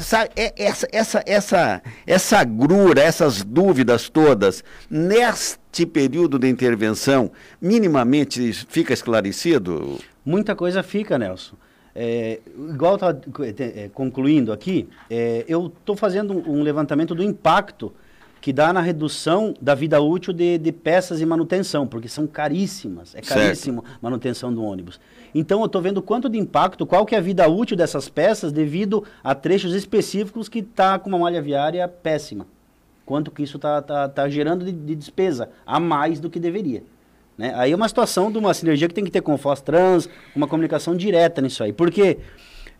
sabe, 0.00 0.30
é, 0.36 0.52
essa, 0.56 0.88
essa, 0.92 1.22
essa, 1.26 1.82
essa 2.06 2.44
grura, 2.44 3.00
essas 3.00 3.42
dúvidas 3.42 4.08
todas, 4.08 4.62
neste 4.90 5.86
período 5.86 6.38
de 6.38 6.48
intervenção, 6.48 7.30
minimamente 7.60 8.52
fica 8.68 8.92
esclarecido? 8.92 9.98
Muita 10.24 10.54
coisa 10.54 10.82
fica, 10.82 11.18
Nelson. 11.18 11.56
É, 11.94 12.38
igual 12.70 12.96
tá 12.96 13.16
concluindo 13.92 14.52
aqui, 14.52 14.88
é, 15.10 15.44
eu 15.48 15.66
estou 15.66 15.96
fazendo 15.96 16.32
um 16.48 16.62
levantamento 16.62 17.12
do 17.12 17.24
impacto 17.24 17.92
que 18.40 18.52
dá 18.52 18.72
na 18.72 18.80
redução 18.80 19.52
da 19.60 19.74
vida 19.74 20.00
útil 20.00 20.32
de, 20.32 20.58
de 20.58 20.70
peças 20.70 21.20
e 21.20 21.26
manutenção, 21.26 21.86
porque 21.86 22.08
são 22.08 22.26
caríssimas. 22.26 23.14
É 23.14 23.20
caríssimo 23.20 23.82
certo. 23.82 23.98
manutenção 24.00 24.52
do 24.52 24.62
ônibus. 24.62 25.00
Então 25.34 25.60
eu 25.60 25.66
estou 25.66 25.80
vendo 25.80 26.02
quanto 26.02 26.28
de 26.28 26.38
impacto, 26.38 26.86
qual 26.86 27.04
que 27.04 27.14
é 27.14 27.18
a 27.18 27.20
vida 27.20 27.46
útil 27.48 27.76
dessas 27.76 28.08
peças 28.08 28.52
devido 28.52 29.04
a 29.22 29.34
trechos 29.34 29.74
específicos 29.74 30.48
que 30.48 30.60
está 30.60 30.98
com 30.98 31.08
uma 31.08 31.18
malha 31.18 31.42
viária 31.42 31.86
péssima. 31.86 32.46
Quanto 33.04 33.30
que 33.30 33.42
isso 33.42 33.56
está 33.56 33.80
tá, 33.80 34.08
tá 34.08 34.28
gerando 34.28 34.64
de, 34.64 34.72
de, 34.72 34.94
despesa 34.94 35.48
a 35.66 35.80
mais 35.80 36.20
do 36.20 36.28
que 36.28 36.38
deveria. 36.38 36.82
Né? 37.36 37.52
Aí 37.56 37.72
é 37.72 37.76
uma 37.76 37.88
situação 37.88 38.30
de 38.30 38.38
uma 38.38 38.52
sinergia 38.52 38.88
que 38.88 38.94
tem 38.94 39.04
que 39.04 39.10
ter 39.10 39.22
com 39.22 39.34
o 39.34 39.56
Trans, 39.56 40.08
uma 40.34 40.46
comunicação 40.46 40.94
direta 40.94 41.40
nisso 41.40 41.62
aí. 41.62 41.72
Porque 41.72 42.18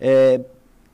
é, 0.00 0.40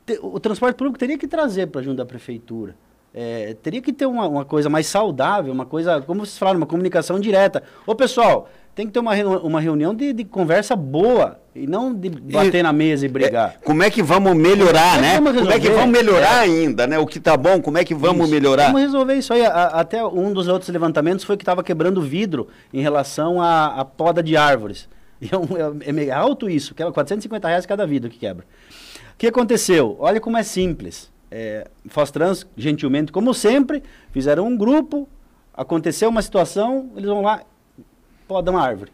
te, 0.07 0.19
o 0.23 0.39
transporte 0.39 0.77
público 0.77 0.99
teria 0.99 1.19
que 1.19 1.27
trazer 1.27 1.67
para 1.67 1.83
junto 1.83 1.97
da 1.97 2.07
prefeitura 2.07 2.77
é, 3.15 3.55
teria 3.63 3.81
que 3.81 3.93
ter 3.93 4.07
uma, 4.07 4.27
uma, 4.27 4.45
coisa 4.45 4.69
mais 4.69 4.89
saudável, 4.89 5.53
uma 5.53 5.65
coisa, 5.65 6.03
como 6.03 6.27
vocês 6.27 6.37
falaram, 6.37 6.59
uma 6.59 6.67
comunicação 6.67 7.21
direta. 7.21 7.63
Ô 7.87 7.95
pessoal, 7.95 8.49
tem 8.75 8.87
que 8.87 8.93
ter 8.93 8.99
uma, 8.99 9.15
uma 9.39 9.61
reunião 9.61 9.95
de, 9.95 10.13
de 10.13 10.25
conversa 10.25 10.75
boa 10.75 11.39
e 11.55 11.65
não 11.65 11.95
de 11.95 12.11
bater 12.11 12.59
e, 12.59 12.63
na 12.65 12.73
mesa 12.73 13.07
e 13.07 13.09
brigar. 13.09 13.51
É, 13.51 13.65
como 13.65 13.85
é 13.85 13.91
que 13.91 14.03
vamos 14.03 14.35
melhorar, 14.35 15.01
né? 15.01 15.15
Como 15.15 15.49
é 15.49 15.61
que 15.61 15.71
vamos 15.71 15.97
melhorar 15.97 16.39
é. 16.39 16.51
ainda, 16.51 16.89
né? 16.89 16.99
O 16.99 17.07
que 17.07 17.21
tá 17.21 17.37
bom, 17.37 17.63
como 17.63 17.79
é 17.79 17.85
que 17.85 17.95
vamos 17.95 18.25
isso. 18.25 18.35
melhorar? 18.35 18.67
Vamos 18.67 18.83
resolver 18.83 19.15
isso 19.15 19.33
aí. 19.33 19.47
A, 19.47 19.67
até 19.67 20.05
um 20.05 20.33
dos 20.33 20.49
outros 20.49 20.69
levantamentos 20.71 21.25
foi 21.25 21.37
que 21.37 21.43
estava 21.45 21.63
quebrando 21.63 22.03
vidro 22.03 22.49
em 22.73 22.81
relação 22.81 23.41
à, 23.41 23.85
poda 23.85 24.25
de 24.25 24.37
árvores. 24.37 24.89
E 25.23 25.27
é, 25.87 26.03
é, 26.03 26.07
é 26.07 26.11
alto 26.11 26.51
isso, 26.51 26.75
que 26.75 26.83
é 26.83 26.91
450 26.91 27.47
reais 27.47 27.65
cada 27.65 27.87
vidro 27.87 28.11
que 28.11 28.19
quebra. 28.19 28.45
O 29.15 29.17
que 29.17 29.29
aconteceu? 29.29 29.97
Olha 30.01 30.21
como 30.21 30.37
é 30.37 30.43
simples 30.43 31.14
é, 31.31 31.69
Fostrans, 31.89 32.47
gentilmente, 32.57 33.13
como 33.13 33.35
sempre, 33.35 33.83
fizeram 34.13 34.47
um 34.47 34.57
grupo, 34.57 35.09
aconteceu 35.53 36.09
uma 36.09 36.23
situação, 36.23 36.91
eles 36.97 37.09
vão 37.09 37.23
lá, 37.23 37.43
podam 38.27 38.55
uma 38.55 38.63
árvore. 38.63 38.93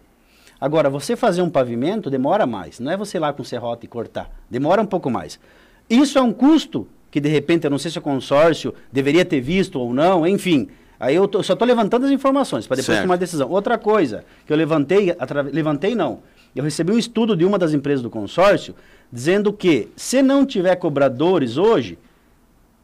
Agora, 0.61 0.91
você 0.91 1.17
fazer 1.17 1.43
um 1.43 1.49
pavimento 1.49 2.11
demora 2.11 2.47
mais, 2.47 2.81
não 2.81 2.93
é 2.93 2.97
você 2.97 3.17
ir 3.17 3.21
lá 3.21 3.33
com 3.33 3.43
serrote 3.43 3.87
e 3.87 3.89
cortar, 3.89 4.31
demora 4.51 4.83
um 4.83 4.87
pouco 4.87 5.11
mais. 5.11 5.41
Isso 5.89 6.19
é 6.19 6.23
um 6.23 6.33
custo 6.33 6.87
que, 7.11 7.21
de 7.21 7.29
repente, 7.29 7.65
eu 7.65 7.71
não 7.71 7.79
sei 7.79 7.91
se 7.91 7.99
o 7.99 8.03
consórcio 8.03 8.75
deveria 8.93 9.25
ter 9.25 9.41
visto 9.41 9.81
ou 9.81 9.93
não, 9.93 10.27
enfim. 10.27 10.69
Aí 10.99 11.15
eu 11.15 11.27
tô, 11.27 11.43
só 11.43 11.55
estou 11.55 11.67
levantando 11.67 12.05
as 12.05 12.13
informações 12.13 12.67
para 12.67 12.77
depois 12.77 12.95
certo. 12.95 13.07
tomar 13.07 13.17
decisão. 13.17 13.51
Outra 13.51 13.79
coisa 13.79 14.23
que 14.47 14.53
eu 14.53 14.57
levantei, 14.57 15.17
levantei 15.51 15.95
não, 15.95 16.21
eu 16.55 16.63
recebi 16.63 16.93
um 16.93 16.99
estudo 16.99 17.35
de 17.35 17.45
uma 17.45 17.59
das 17.59 17.73
empresas 17.73 18.03
do 18.03 18.11
consórcio 18.11 18.75
dizendo 19.11 19.53
que 19.53 19.89
se 19.97 20.23
não 20.23 20.45
tiver 20.45 20.77
cobradores 20.77 21.57
hoje, 21.57 21.99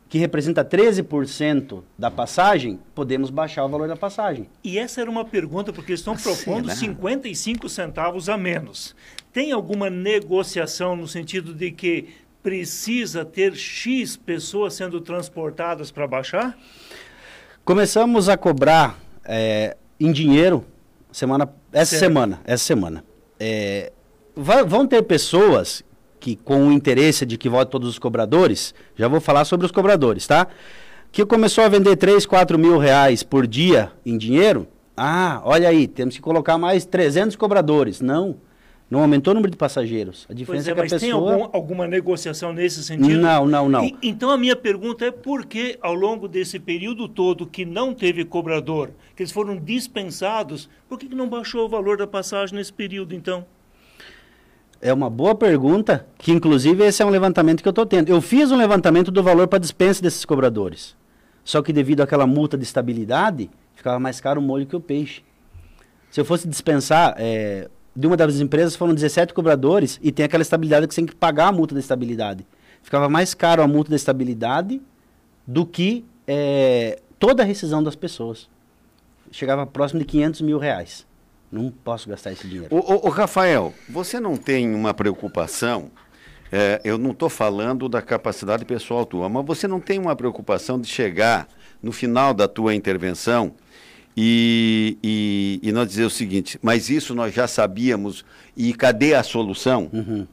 que 0.08 0.18
representa 0.18 0.64
13% 0.64 1.82
da 1.98 2.10
passagem, 2.10 2.78
podemos 2.94 3.30
baixar 3.30 3.64
o 3.64 3.68
valor 3.68 3.88
da 3.88 3.96
passagem. 3.96 4.48
E 4.62 4.78
essa 4.78 5.00
era 5.00 5.10
uma 5.10 5.24
pergunta, 5.24 5.72
porque 5.72 5.92
estão 5.92 6.14
assim, 6.14 6.22
propondo 6.22 6.66
né? 6.66 6.74
55 6.74 7.68
centavos 7.68 8.28
a 8.28 8.36
menos. 8.36 8.94
Tem 9.32 9.50
alguma 9.52 9.90
negociação 9.90 10.94
no 10.94 11.08
sentido 11.08 11.52
de 11.52 11.72
que 11.72 12.08
precisa 12.42 13.24
ter 13.24 13.56
X 13.56 14.16
pessoas 14.16 14.74
sendo 14.74 15.00
transportadas 15.00 15.90
para 15.90 16.06
baixar? 16.06 16.56
Começamos 17.64 18.28
a 18.28 18.36
cobrar 18.36 18.96
é, 19.24 19.76
em 19.98 20.12
dinheiro 20.12 20.64
semana, 21.10 21.52
essa 21.72 21.90
certo. 21.90 22.00
semana. 22.00 22.40
Essa 22.44 22.64
semana. 22.64 23.04
É, 23.40 23.92
vai, 24.36 24.64
vão 24.64 24.86
ter 24.86 25.02
pessoas 25.02 25.82
que 26.18 26.36
com 26.36 26.68
o 26.68 26.72
interesse 26.72 27.24
de 27.26 27.36
que 27.36 27.48
vote 27.48 27.70
todos 27.70 27.88
os 27.88 27.98
cobradores, 27.98 28.74
já 28.94 29.08
vou 29.08 29.20
falar 29.20 29.44
sobre 29.44 29.66
os 29.66 29.72
cobradores, 29.72 30.26
tá? 30.26 30.46
Que 31.12 31.24
começou 31.24 31.64
a 31.64 31.68
vender 31.68 31.96
3, 31.96 32.26
4 32.26 32.58
mil 32.58 32.78
reais 32.78 33.22
por 33.22 33.46
dia 33.46 33.92
em 34.04 34.18
dinheiro, 34.18 34.66
ah, 34.96 35.42
olha 35.44 35.68
aí, 35.68 35.86
temos 35.86 36.16
que 36.16 36.22
colocar 36.22 36.56
mais 36.56 36.86
300 36.86 37.36
cobradores. 37.36 38.00
Não, 38.00 38.36
não 38.90 39.00
aumentou 39.00 39.32
o 39.32 39.34
número 39.34 39.50
de 39.50 39.56
passageiros. 39.56 40.26
A 40.30 40.32
diferença 40.32 40.70
é, 40.70 40.72
é 40.72 40.74
que 40.74 40.80
a 40.80 40.82
pessoa... 40.84 41.00
tem 41.00 41.10
algum, 41.10 41.48
alguma 41.52 41.86
negociação 41.86 42.52
nesse 42.52 42.82
sentido? 42.82 43.20
Não, 43.20 43.46
não, 43.46 43.68
não. 43.68 43.84
E, 43.84 43.96
então 44.02 44.30
a 44.30 44.38
minha 44.38 44.56
pergunta 44.56 45.04
é 45.04 45.10
por 45.10 45.44
que 45.44 45.76
ao 45.82 45.94
longo 45.94 46.26
desse 46.26 46.58
período 46.58 47.08
todo 47.08 47.46
que 47.46 47.64
não 47.64 47.92
teve 47.92 48.24
cobrador, 48.24 48.90
que 49.14 49.22
eles 49.22 49.32
foram 49.32 49.56
dispensados, 49.56 50.68
por 50.88 50.98
que, 50.98 51.08
que 51.08 51.14
não 51.14 51.28
baixou 51.28 51.66
o 51.66 51.68
valor 51.68 51.98
da 51.98 52.06
passagem 52.06 52.56
nesse 52.56 52.72
período 52.72 53.14
então? 53.14 53.44
É 54.80 54.92
uma 54.92 55.08
boa 55.08 55.34
pergunta, 55.34 56.06
que 56.18 56.32
inclusive 56.32 56.84
esse 56.84 57.02
é 57.02 57.06
um 57.06 57.10
levantamento 57.10 57.62
que 57.62 57.68
eu 57.68 57.70
estou 57.70 57.86
tendo. 57.86 58.08
Eu 58.08 58.20
fiz 58.20 58.50
um 58.50 58.56
levantamento 58.56 59.10
do 59.10 59.22
valor 59.22 59.48
para 59.48 59.58
dispensa 59.58 60.02
desses 60.02 60.24
cobradores. 60.24 60.94
Só 61.44 61.62
que 61.62 61.72
devido 61.72 62.02
àquela 62.02 62.26
multa 62.26 62.58
de 62.58 62.64
estabilidade, 62.64 63.50
ficava 63.74 63.98
mais 63.98 64.20
caro 64.20 64.40
o 64.40 64.44
molho 64.44 64.66
que 64.66 64.76
o 64.76 64.80
peixe. 64.80 65.22
Se 66.10 66.20
eu 66.20 66.24
fosse 66.24 66.46
dispensar, 66.46 67.14
é, 67.18 67.68
de 67.94 68.06
uma 68.06 68.16
das 68.16 68.40
empresas 68.40 68.76
foram 68.76 68.94
17 68.94 69.32
cobradores 69.32 69.98
e 70.02 70.12
tem 70.12 70.24
aquela 70.26 70.42
estabilidade 70.42 70.86
que 70.86 70.94
você 70.94 71.00
tem 71.00 71.06
que 71.06 71.14
pagar 71.14 71.48
a 71.48 71.52
multa 71.52 71.74
da 71.74 71.80
estabilidade. 71.80 72.46
Ficava 72.82 73.08
mais 73.08 73.32
caro 73.32 73.62
a 73.62 73.66
multa 73.66 73.90
da 73.90 73.96
estabilidade 73.96 74.80
do 75.46 75.64
que 75.64 76.04
é, 76.26 77.00
toda 77.18 77.42
a 77.42 77.46
rescisão 77.46 77.82
das 77.82 77.96
pessoas. 77.96 78.48
Chegava 79.30 79.66
próximo 79.66 80.00
de 80.00 80.06
500 80.06 80.40
mil 80.42 80.58
reais. 80.58 81.06
Não 81.50 81.70
posso 81.70 82.08
gastar 82.08 82.32
esse 82.32 82.46
dinheiro. 82.46 82.68
O, 82.70 83.08
Rafael, 83.08 83.72
você 83.88 84.18
não 84.18 84.36
tem 84.36 84.74
uma 84.74 84.92
preocupação? 84.92 85.90
É, 86.50 86.80
eu 86.84 86.98
não 86.98 87.10
estou 87.10 87.28
falando 87.28 87.88
da 87.88 88.00
capacidade 88.00 88.64
pessoal 88.64 89.04
tua, 89.04 89.28
mas 89.28 89.44
você 89.44 89.66
não 89.66 89.80
tem 89.80 89.98
uma 89.98 90.14
preocupação 90.14 90.80
de 90.80 90.88
chegar 90.88 91.48
no 91.82 91.92
final 91.92 92.32
da 92.32 92.46
tua 92.46 92.74
intervenção 92.74 93.54
e, 94.16 94.96
e, 95.02 95.60
e 95.62 95.72
nós 95.72 95.88
dizer 95.88 96.04
o 96.04 96.10
seguinte: 96.10 96.58
mas 96.62 96.88
isso 96.88 97.14
nós 97.14 97.34
já 97.34 97.46
sabíamos 97.46 98.24
e 98.56 98.72
cadê 98.72 99.14
a 99.14 99.22
solução? 99.22 99.90
Uhum. 99.92 100.26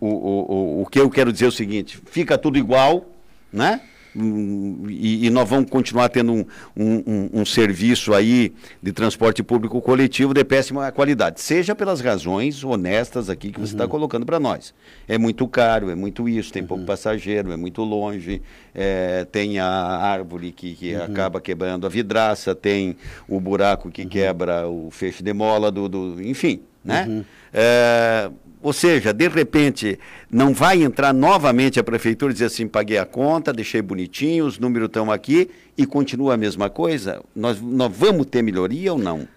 O, 0.00 0.06
o, 0.06 0.52
o, 0.52 0.82
o 0.82 0.86
que 0.86 0.98
eu 0.98 1.08
quero 1.10 1.32
dizer 1.32 1.44
é 1.44 1.48
o 1.48 1.52
seguinte: 1.52 2.00
fica 2.06 2.36
tudo 2.36 2.58
igual, 2.58 3.06
né? 3.52 3.80
E, 4.16 5.26
e, 5.26 5.30
nós 5.30 5.48
vamos 5.48 5.68
continuar 5.68 6.08
tendo 6.08 6.32
um, 6.32 6.46
um, 6.76 7.30
um, 7.40 7.44
serviço 7.44 8.14
aí 8.14 8.52
de 8.80 8.92
transporte 8.92 9.42
público 9.42 9.80
coletivo 9.80 10.32
de 10.32 10.44
péssima 10.44 10.90
qualidade, 10.92 11.40
seja 11.40 11.74
pelas 11.74 12.00
razões 12.00 12.62
honestas 12.62 13.28
aqui 13.28 13.50
que 13.50 13.58
você 13.58 13.74
está 13.74 13.84
uhum. 13.84 13.90
colocando 13.90 14.24
para 14.24 14.38
nós. 14.38 14.72
É 15.08 15.18
muito 15.18 15.48
caro, 15.48 15.90
é 15.90 15.96
muito 15.96 16.28
isso, 16.28 16.52
tem 16.52 16.62
uhum. 16.62 16.68
pouco 16.68 16.84
passageiro, 16.84 17.50
é 17.50 17.56
muito 17.56 17.82
longe, 17.82 18.40
é, 18.72 19.24
tem 19.24 19.58
a 19.58 19.66
árvore 19.66 20.52
que, 20.52 20.74
que 20.74 20.94
uhum. 20.94 21.02
acaba 21.02 21.40
quebrando 21.40 21.84
a 21.84 21.88
vidraça, 21.88 22.54
tem 22.54 22.96
o 23.28 23.40
buraco 23.40 23.90
que 23.90 24.02
uhum. 24.02 24.08
quebra 24.08 24.68
o 24.68 24.90
feixe 24.92 25.24
de 25.24 25.32
mola, 25.32 25.72
do, 25.72 25.88
do 25.88 26.22
enfim, 26.22 26.60
né? 26.84 27.06
Uhum. 27.08 27.24
É, 27.52 28.30
ou 28.64 28.72
seja, 28.72 29.12
de 29.12 29.28
repente, 29.28 29.98
não 30.30 30.54
vai 30.54 30.82
entrar 30.82 31.12
novamente 31.12 31.78
a 31.78 31.84
prefeitura 31.84 32.32
e 32.32 32.32
dizer 32.32 32.46
assim: 32.46 32.66
paguei 32.66 32.96
a 32.96 33.04
conta, 33.04 33.52
deixei 33.52 33.82
bonitinho, 33.82 34.46
os 34.46 34.58
números 34.58 34.86
estão 34.86 35.12
aqui 35.12 35.50
e 35.76 35.84
continua 35.84 36.32
a 36.32 36.36
mesma 36.38 36.70
coisa? 36.70 37.22
Nós, 37.36 37.60
nós 37.60 37.94
vamos 37.94 38.24
ter 38.24 38.40
melhoria 38.40 38.94
ou 38.94 38.98
não? 38.98 39.28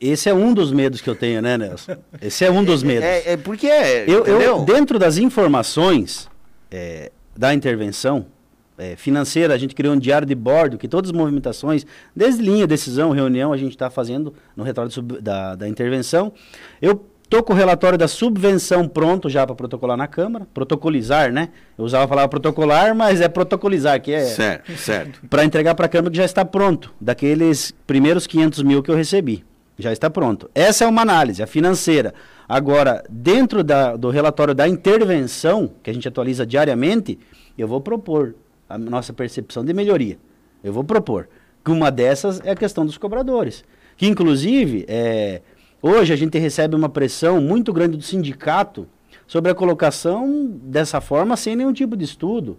Esse 0.00 0.28
é 0.28 0.34
um 0.34 0.52
dos 0.52 0.72
medos 0.72 1.00
que 1.00 1.08
eu 1.08 1.14
tenho, 1.14 1.40
né, 1.40 1.56
Nelson? 1.56 1.96
Esse 2.20 2.44
é 2.44 2.50
um 2.50 2.64
dos 2.64 2.82
medos. 2.82 3.04
É, 3.04 3.18
é, 3.20 3.32
é 3.32 3.36
porque 3.36 3.68
é. 3.68 4.04
Eu, 4.08 4.26
eu, 4.26 4.64
dentro 4.64 4.98
das 4.98 5.16
informações 5.16 6.28
é, 6.72 7.12
da 7.36 7.54
intervenção 7.54 8.26
é, 8.76 8.96
financeira, 8.96 9.54
a 9.54 9.58
gente 9.58 9.76
criou 9.76 9.94
um 9.94 9.98
diário 9.98 10.26
de 10.26 10.34
bordo 10.34 10.76
que 10.76 10.88
todas 10.88 11.10
as 11.10 11.16
movimentações, 11.16 11.86
desde 12.16 12.42
linha, 12.42 12.66
decisão, 12.66 13.12
reunião, 13.12 13.52
a 13.52 13.56
gente 13.56 13.72
está 13.72 13.88
fazendo 13.88 14.34
no 14.56 14.64
relatório 14.64 15.02
da, 15.02 15.54
da 15.54 15.68
intervenção. 15.68 16.32
Eu 16.82 17.09
Estou 17.30 17.44
com 17.44 17.52
o 17.52 17.56
relatório 17.56 17.96
da 17.96 18.08
subvenção 18.08 18.88
pronto 18.88 19.30
já 19.30 19.46
para 19.46 19.54
protocolar 19.54 19.96
na 19.96 20.08
Câmara. 20.08 20.48
Protocolizar, 20.52 21.32
né? 21.32 21.50
Eu 21.78 21.84
usava 21.84 22.02
a 22.02 22.08
palavra 22.08 22.28
protocolar, 22.28 22.92
mas 22.92 23.20
é 23.20 23.28
protocolizar, 23.28 24.02
que 24.02 24.12
é. 24.12 24.24
Certo, 24.24 24.72
certo. 24.76 25.20
Para 25.28 25.44
entregar 25.44 25.76
para 25.76 25.86
a 25.86 25.88
Câmara 25.88 26.10
que 26.10 26.16
já 26.16 26.24
está 26.24 26.44
pronto, 26.44 26.92
daqueles 27.00 27.72
primeiros 27.86 28.26
500 28.26 28.64
mil 28.64 28.82
que 28.82 28.90
eu 28.90 28.96
recebi. 28.96 29.44
Já 29.78 29.92
está 29.92 30.10
pronto. 30.10 30.50
Essa 30.56 30.82
é 30.82 30.88
uma 30.88 31.02
análise, 31.02 31.40
a 31.40 31.46
financeira. 31.46 32.14
Agora, 32.48 33.04
dentro 33.08 33.62
da, 33.62 33.94
do 33.94 34.10
relatório 34.10 34.52
da 34.52 34.66
intervenção, 34.66 35.70
que 35.84 35.90
a 35.90 35.94
gente 35.94 36.08
atualiza 36.08 36.44
diariamente, 36.44 37.16
eu 37.56 37.68
vou 37.68 37.80
propor 37.80 38.34
a 38.68 38.76
nossa 38.76 39.12
percepção 39.12 39.64
de 39.64 39.72
melhoria. 39.72 40.18
Eu 40.64 40.72
vou 40.72 40.82
propor. 40.82 41.28
Que 41.64 41.70
uma 41.70 41.92
dessas 41.92 42.40
é 42.44 42.50
a 42.50 42.56
questão 42.56 42.84
dos 42.84 42.98
cobradores. 42.98 43.64
Que, 43.96 44.08
inclusive, 44.08 44.84
é 44.88 45.42
Hoje 45.82 46.12
a 46.12 46.16
gente 46.16 46.38
recebe 46.38 46.76
uma 46.76 46.90
pressão 46.90 47.40
muito 47.40 47.72
grande 47.72 47.96
do 47.96 48.02
sindicato 48.02 48.86
sobre 49.26 49.50
a 49.50 49.54
colocação 49.54 50.46
dessa 50.62 51.00
forma 51.00 51.36
sem 51.36 51.56
nenhum 51.56 51.72
tipo 51.72 51.96
de 51.96 52.04
estudo. 52.04 52.58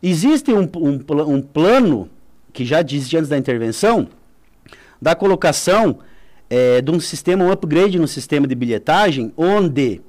Existe 0.00 0.52
um, 0.52 0.68
um, 0.76 1.00
um 1.26 1.42
plano, 1.42 2.08
que 2.52 2.64
já 2.64 2.80
existia 2.80 3.18
antes 3.18 3.28
da 3.28 3.36
intervenção, 3.36 4.08
da 5.00 5.16
colocação 5.16 5.98
é, 6.48 6.80
de 6.80 6.92
um 6.92 7.00
sistema, 7.00 7.44
um 7.44 7.50
upgrade 7.50 7.98
no 7.98 8.06
sistema 8.06 8.46
de 8.46 8.54
bilhetagem, 8.54 9.32
onde 9.36 10.00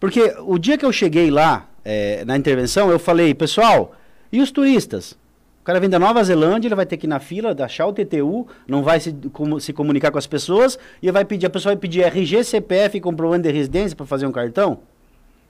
Porque 0.00 0.34
o 0.46 0.56
dia 0.58 0.78
que 0.78 0.84
eu 0.84 0.92
cheguei 0.92 1.30
lá, 1.30 1.68
é, 1.84 2.24
na 2.24 2.38
intervenção, 2.38 2.90
eu 2.90 2.98
falei, 2.98 3.34
pessoal, 3.34 3.94
e 4.32 4.40
os 4.40 4.50
turistas? 4.50 5.18
O 5.68 5.70
cara 5.70 5.80
vem 5.80 5.90
da 5.90 5.98
Nova 5.98 6.24
Zelândia, 6.24 6.66
ele 6.66 6.74
vai 6.74 6.86
ter 6.86 6.96
que 6.96 7.04
ir 7.04 7.10
na 7.10 7.20
fila, 7.20 7.54
achar 7.62 7.86
o 7.86 7.92
TTU, 7.92 8.46
não 8.66 8.82
vai 8.82 8.98
se, 9.00 9.12
como, 9.34 9.60
se 9.60 9.70
comunicar 9.70 10.10
com 10.10 10.16
as 10.16 10.26
pessoas, 10.26 10.78
e 11.02 11.10
vai 11.10 11.26
pedir, 11.26 11.44
a 11.44 11.50
pessoa 11.50 11.74
vai 11.74 11.78
pedir 11.78 12.04
RG, 12.04 12.42
CPF 12.42 12.98
comprovante 13.02 13.42
de 13.42 13.52
residência 13.52 13.94
para 13.94 14.06
fazer 14.06 14.24
um 14.24 14.32
cartão? 14.32 14.78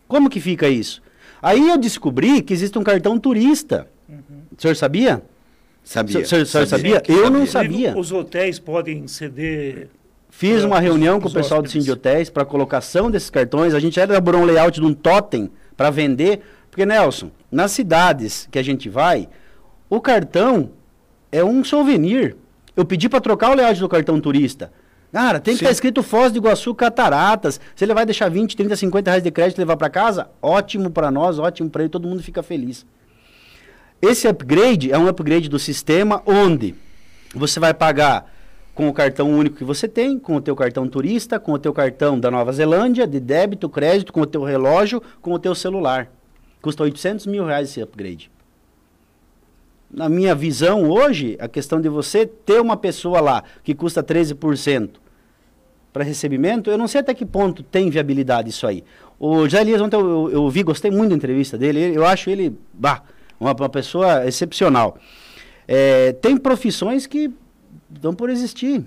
Como 0.08 0.28
que 0.28 0.40
fica 0.40 0.68
isso? 0.68 1.00
Aí 1.40 1.68
eu 1.68 1.78
descobri 1.78 2.42
que 2.42 2.52
existe 2.52 2.76
um 2.76 2.82
cartão 2.82 3.16
turista. 3.16 3.86
Uhum. 4.08 4.18
O 4.56 4.60
senhor 4.60 4.74
sabia? 4.74 5.22
Sabia. 5.84 6.18
O 6.18 6.26
senhor, 6.26 6.44
senhor 6.44 6.66
sabia? 6.66 6.94
sabia? 6.96 7.14
Eu 7.16 7.30
não 7.30 7.46
sabia. 7.46 7.96
Os 7.96 8.10
hotéis 8.10 8.58
podem 8.58 9.06
ceder 9.06 9.88
Fiz 10.30 10.64
uma 10.64 10.80
reunião 10.80 11.20
com 11.20 11.28
o 11.28 11.32
pessoal 11.32 11.62
do 11.62 11.70
Cindy 11.70 11.92
Hotéis 11.92 12.28
para 12.28 12.44
colocação 12.44 13.08
desses 13.08 13.30
cartões. 13.30 13.72
A 13.72 13.78
gente 13.78 13.94
já 13.94 14.02
elaborou 14.02 14.40
um 14.40 14.44
layout 14.44 14.80
de 14.80 14.84
um 14.84 14.92
totem 14.92 15.48
para 15.76 15.90
vender. 15.90 16.40
Porque, 16.68 16.84
Nelson, 16.84 17.30
nas 17.52 17.70
cidades 17.70 18.48
que 18.50 18.58
a 18.58 18.64
gente 18.64 18.88
vai, 18.88 19.28
o 19.90 20.00
cartão 20.00 20.70
é 21.32 21.42
um 21.42 21.64
souvenir. 21.64 22.36
Eu 22.76 22.84
pedi 22.84 23.08
para 23.08 23.20
trocar 23.20 23.50
o 23.50 23.54
layout 23.54 23.80
do 23.80 23.88
cartão 23.88 24.20
turista. 24.20 24.70
Cara, 25.12 25.40
tem 25.40 25.54
que 25.54 25.60
estar 25.60 25.68
tá 25.68 25.72
escrito 25.72 26.02
Foz 26.02 26.30
do 26.30 26.38
Iguaçu 26.38 26.74
Cataratas. 26.74 27.58
Se 27.74 27.84
ele 27.84 27.94
vai 27.94 28.04
deixar 28.04 28.28
20, 28.28 28.54
30, 28.56 28.76
50 28.76 29.10
reais 29.10 29.22
de 29.22 29.30
crédito 29.30 29.58
e 29.58 29.60
levar 29.60 29.76
para 29.76 29.88
casa, 29.88 30.28
ótimo 30.42 30.90
para 30.90 31.10
nós, 31.10 31.38
ótimo 31.38 31.70
para 31.70 31.82
ele, 31.82 31.90
todo 31.90 32.06
mundo 32.06 32.22
fica 32.22 32.42
feliz. 32.42 32.84
Esse 34.00 34.28
upgrade 34.28 34.92
é 34.92 34.98
um 34.98 35.08
upgrade 35.08 35.48
do 35.48 35.58
sistema 35.58 36.22
onde 36.26 36.74
você 37.34 37.58
vai 37.58 37.72
pagar 37.72 38.30
com 38.74 38.88
o 38.88 38.92
cartão 38.92 39.30
único 39.32 39.56
que 39.56 39.64
você 39.64 39.88
tem, 39.88 40.18
com 40.18 40.36
o 40.36 40.40
teu 40.40 40.54
cartão 40.54 40.86
turista, 40.86 41.40
com 41.40 41.52
o 41.52 41.58
teu 41.58 41.72
cartão 41.72 42.20
da 42.20 42.30
Nova 42.30 42.52
Zelândia, 42.52 43.06
de 43.08 43.18
débito, 43.18 43.68
crédito, 43.68 44.12
com 44.12 44.20
o 44.20 44.26
teu 44.26 44.44
relógio, 44.44 45.02
com 45.20 45.32
o 45.32 45.38
teu 45.38 45.54
celular. 45.54 46.12
Custa 46.62 46.84
800 46.84 47.26
mil 47.26 47.44
reais 47.44 47.70
esse 47.70 47.80
upgrade 47.80 48.30
na 49.90 50.08
minha 50.08 50.34
visão 50.34 50.90
hoje, 50.90 51.36
a 51.40 51.48
questão 51.48 51.80
de 51.80 51.88
você 51.88 52.26
ter 52.26 52.60
uma 52.60 52.76
pessoa 52.76 53.20
lá 53.20 53.42
que 53.62 53.74
custa 53.74 54.02
13% 54.02 54.90
para 55.92 56.04
recebimento, 56.04 56.70
eu 56.70 56.78
não 56.78 56.86
sei 56.86 57.00
até 57.00 57.14
que 57.14 57.24
ponto 57.24 57.62
tem 57.62 57.88
viabilidade 57.90 58.50
isso 58.50 58.66
aí. 58.66 58.84
O 59.18 59.44
José 59.44 59.62
Elias, 59.62 59.80
ontem 59.80 59.96
eu, 59.96 60.30
eu, 60.30 60.52
eu 60.54 60.64
gostei 60.64 60.90
muito 60.90 61.10
da 61.10 61.16
entrevista 61.16 61.56
dele, 61.56 61.92
eu 61.94 62.04
acho 62.04 62.30
ele, 62.30 62.56
bah, 62.72 63.02
uma, 63.40 63.52
uma 63.52 63.68
pessoa 63.68 64.26
excepcional. 64.26 64.98
É, 65.66 66.12
tem 66.12 66.36
profissões 66.36 67.06
que 67.06 67.30
dão 67.88 68.14
por 68.14 68.30
existir, 68.30 68.84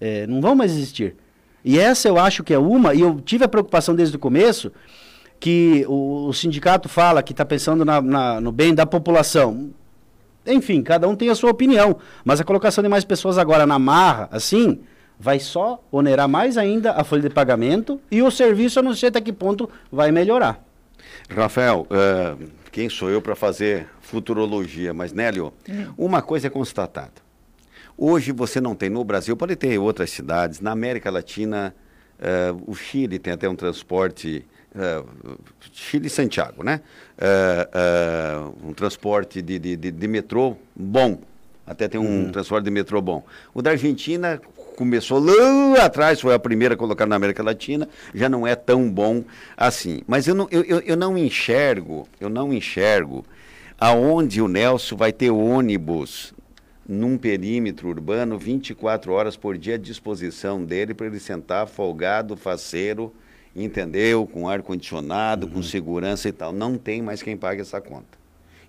é, 0.00 0.26
não 0.26 0.40
vão 0.40 0.54
mais 0.54 0.72
existir. 0.72 1.14
E 1.64 1.78
essa 1.78 2.08
eu 2.08 2.18
acho 2.18 2.42
que 2.42 2.52
é 2.52 2.58
uma, 2.58 2.92
e 2.92 3.00
eu 3.00 3.20
tive 3.20 3.44
a 3.44 3.48
preocupação 3.48 3.94
desde 3.94 4.16
o 4.16 4.18
começo, 4.18 4.72
que 5.38 5.84
o, 5.88 6.26
o 6.28 6.32
sindicato 6.32 6.88
fala 6.88 7.22
que 7.22 7.32
está 7.32 7.44
pensando 7.44 7.84
na, 7.84 8.00
na, 8.00 8.40
no 8.40 8.52
bem 8.52 8.74
da 8.74 8.84
população. 8.84 9.70
Enfim, 10.46 10.82
cada 10.82 11.08
um 11.08 11.14
tem 11.14 11.28
a 11.28 11.34
sua 11.34 11.50
opinião. 11.50 11.96
Mas 12.24 12.40
a 12.40 12.44
colocação 12.44 12.82
de 12.82 12.88
mais 12.88 13.04
pessoas 13.04 13.38
agora 13.38 13.66
na 13.66 13.78
marra, 13.78 14.28
assim, 14.32 14.80
vai 15.18 15.38
só 15.38 15.82
onerar 15.90 16.28
mais 16.28 16.58
ainda 16.58 16.92
a 16.92 17.04
folha 17.04 17.22
de 17.22 17.30
pagamento 17.30 18.00
e 18.10 18.22
o 18.22 18.30
serviço, 18.30 18.78
eu 18.78 18.82
não 18.82 18.94
sei 18.94 19.08
até 19.08 19.20
que 19.20 19.32
ponto 19.32 19.70
vai 19.90 20.10
melhorar. 20.10 20.64
Rafael, 21.28 21.86
uh, 21.90 22.44
quem 22.70 22.88
sou 22.88 23.08
eu 23.08 23.22
para 23.22 23.34
fazer 23.34 23.86
futurologia? 24.00 24.92
Mas, 24.92 25.12
Nélio, 25.12 25.52
hum. 25.68 25.92
uma 25.96 26.22
coisa 26.22 26.48
é 26.48 26.50
constatada. 26.50 27.22
Hoje 27.96 28.32
você 28.32 28.60
não 28.60 28.74
tem 28.74 28.90
no 28.90 29.04
Brasil, 29.04 29.36
pode 29.36 29.54
ter 29.54 29.72
em 29.72 29.78
outras 29.78 30.10
cidades, 30.10 30.60
na 30.60 30.72
América 30.72 31.10
Latina, 31.10 31.74
uh, 32.18 32.62
o 32.66 32.74
Chile 32.74 33.18
tem 33.18 33.32
até 33.32 33.48
um 33.48 33.54
transporte 33.54 34.44
uh, 34.74 35.38
Chile 35.72 36.06
e 36.06 36.10
Santiago, 36.10 36.62
né? 36.62 36.80
Uh, 37.18 38.48
uh, 38.64 38.68
um 38.68 38.72
transporte 38.72 39.40
de, 39.40 39.58
de, 39.58 39.76
de, 39.76 39.90
de, 39.90 40.08
metrô 40.08 40.56
bom. 40.74 41.20
Até 41.66 41.88
tem 41.88 42.00
um 42.00 42.24
uhum. 42.24 42.32
transporte 42.32 42.64
de 42.64 42.70
metrô 42.70 43.00
bom. 43.00 43.24
O 43.54 43.62
da 43.62 43.70
Argentina 43.70 44.40
começou 44.76 45.20
lá 45.20 45.84
atrás, 45.84 46.20
foi 46.20 46.34
a 46.34 46.38
primeira 46.38 46.74
a 46.74 46.76
colocar 46.76 47.06
na 47.06 47.14
América 47.14 47.42
Latina, 47.42 47.88
já 48.14 48.28
não 48.28 48.46
é 48.46 48.54
tão 48.54 48.90
bom 48.90 49.22
assim. 49.56 50.02
Mas 50.06 50.26
eu 50.26 50.34
não, 50.34 50.48
eu, 50.50 50.62
eu, 50.62 50.80
eu 50.80 50.96
não 50.96 51.16
enxergo, 51.16 52.08
eu 52.20 52.28
não 52.28 52.52
enxergo 52.52 53.24
aonde 53.78 54.40
o 54.40 54.48
Nelson 54.48 54.96
vai 54.96 55.12
ter 55.12 55.30
ônibus 55.30 56.32
num 56.88 57.16
perímetro 57.16 57.88
urbano 57.88 58.38
24 58.38 59.12
horas 59.12 59.36
por 59.36 59.56
dia 59.56 59.74
à 59.74 59.78
disposição 59.78 60.64
dele 60.64 60.94
para 60.94 61.06
ele 61.06 61.20
sentar 61.20 61.66
folgado, 61.66 62.36
faceiro, 62.36 63.12
entendeu? 63.54 64.26
Com 64.26 64.48
ar-condicionado, 64.48 65.46
uhum. 65.46 65.54
com 65.54 65.62
segurança 65.62 66.28
e 66.28 66.32
tal. 66.32 66.52
Não 66.52 66.76
tem 66.76 67.02
mais 67.02 67.22
quem 67.22 67.36
pague 67.36 67.60
essa 67.60 67.80
conta. 67.80 68.22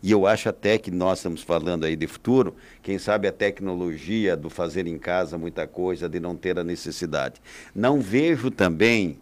E 0.04 0.12
eu 0.12 0.28
acho 0.28 0.50
até 0.50 0.78
que 0.78 0.91
nós 0.91 1.19
estamos 1.19 1.41
falando 1.41 1.86
aí 1.86 1.96
de 1.96 2.08
futuro, 2.08 2.54
quem 2.82 3.00
sabe 3.00 3.26
a 3.26 3.32
tecnologia 3.32 4.36
do 4.36 4.50
fazer 4.50 4.86
em 4.86 4.98
casa 4.98 5.38
muita 5.38 5.65
coisa, 5.65 6.10
de 6.10 6.19
não 6.19 6.36
ter 6.36 6.60
a 6.60 6.63
necessidade. 6.63 7.41
Não 7.74 8.02
vejo 8.02 8.52
também, 8.52 9.17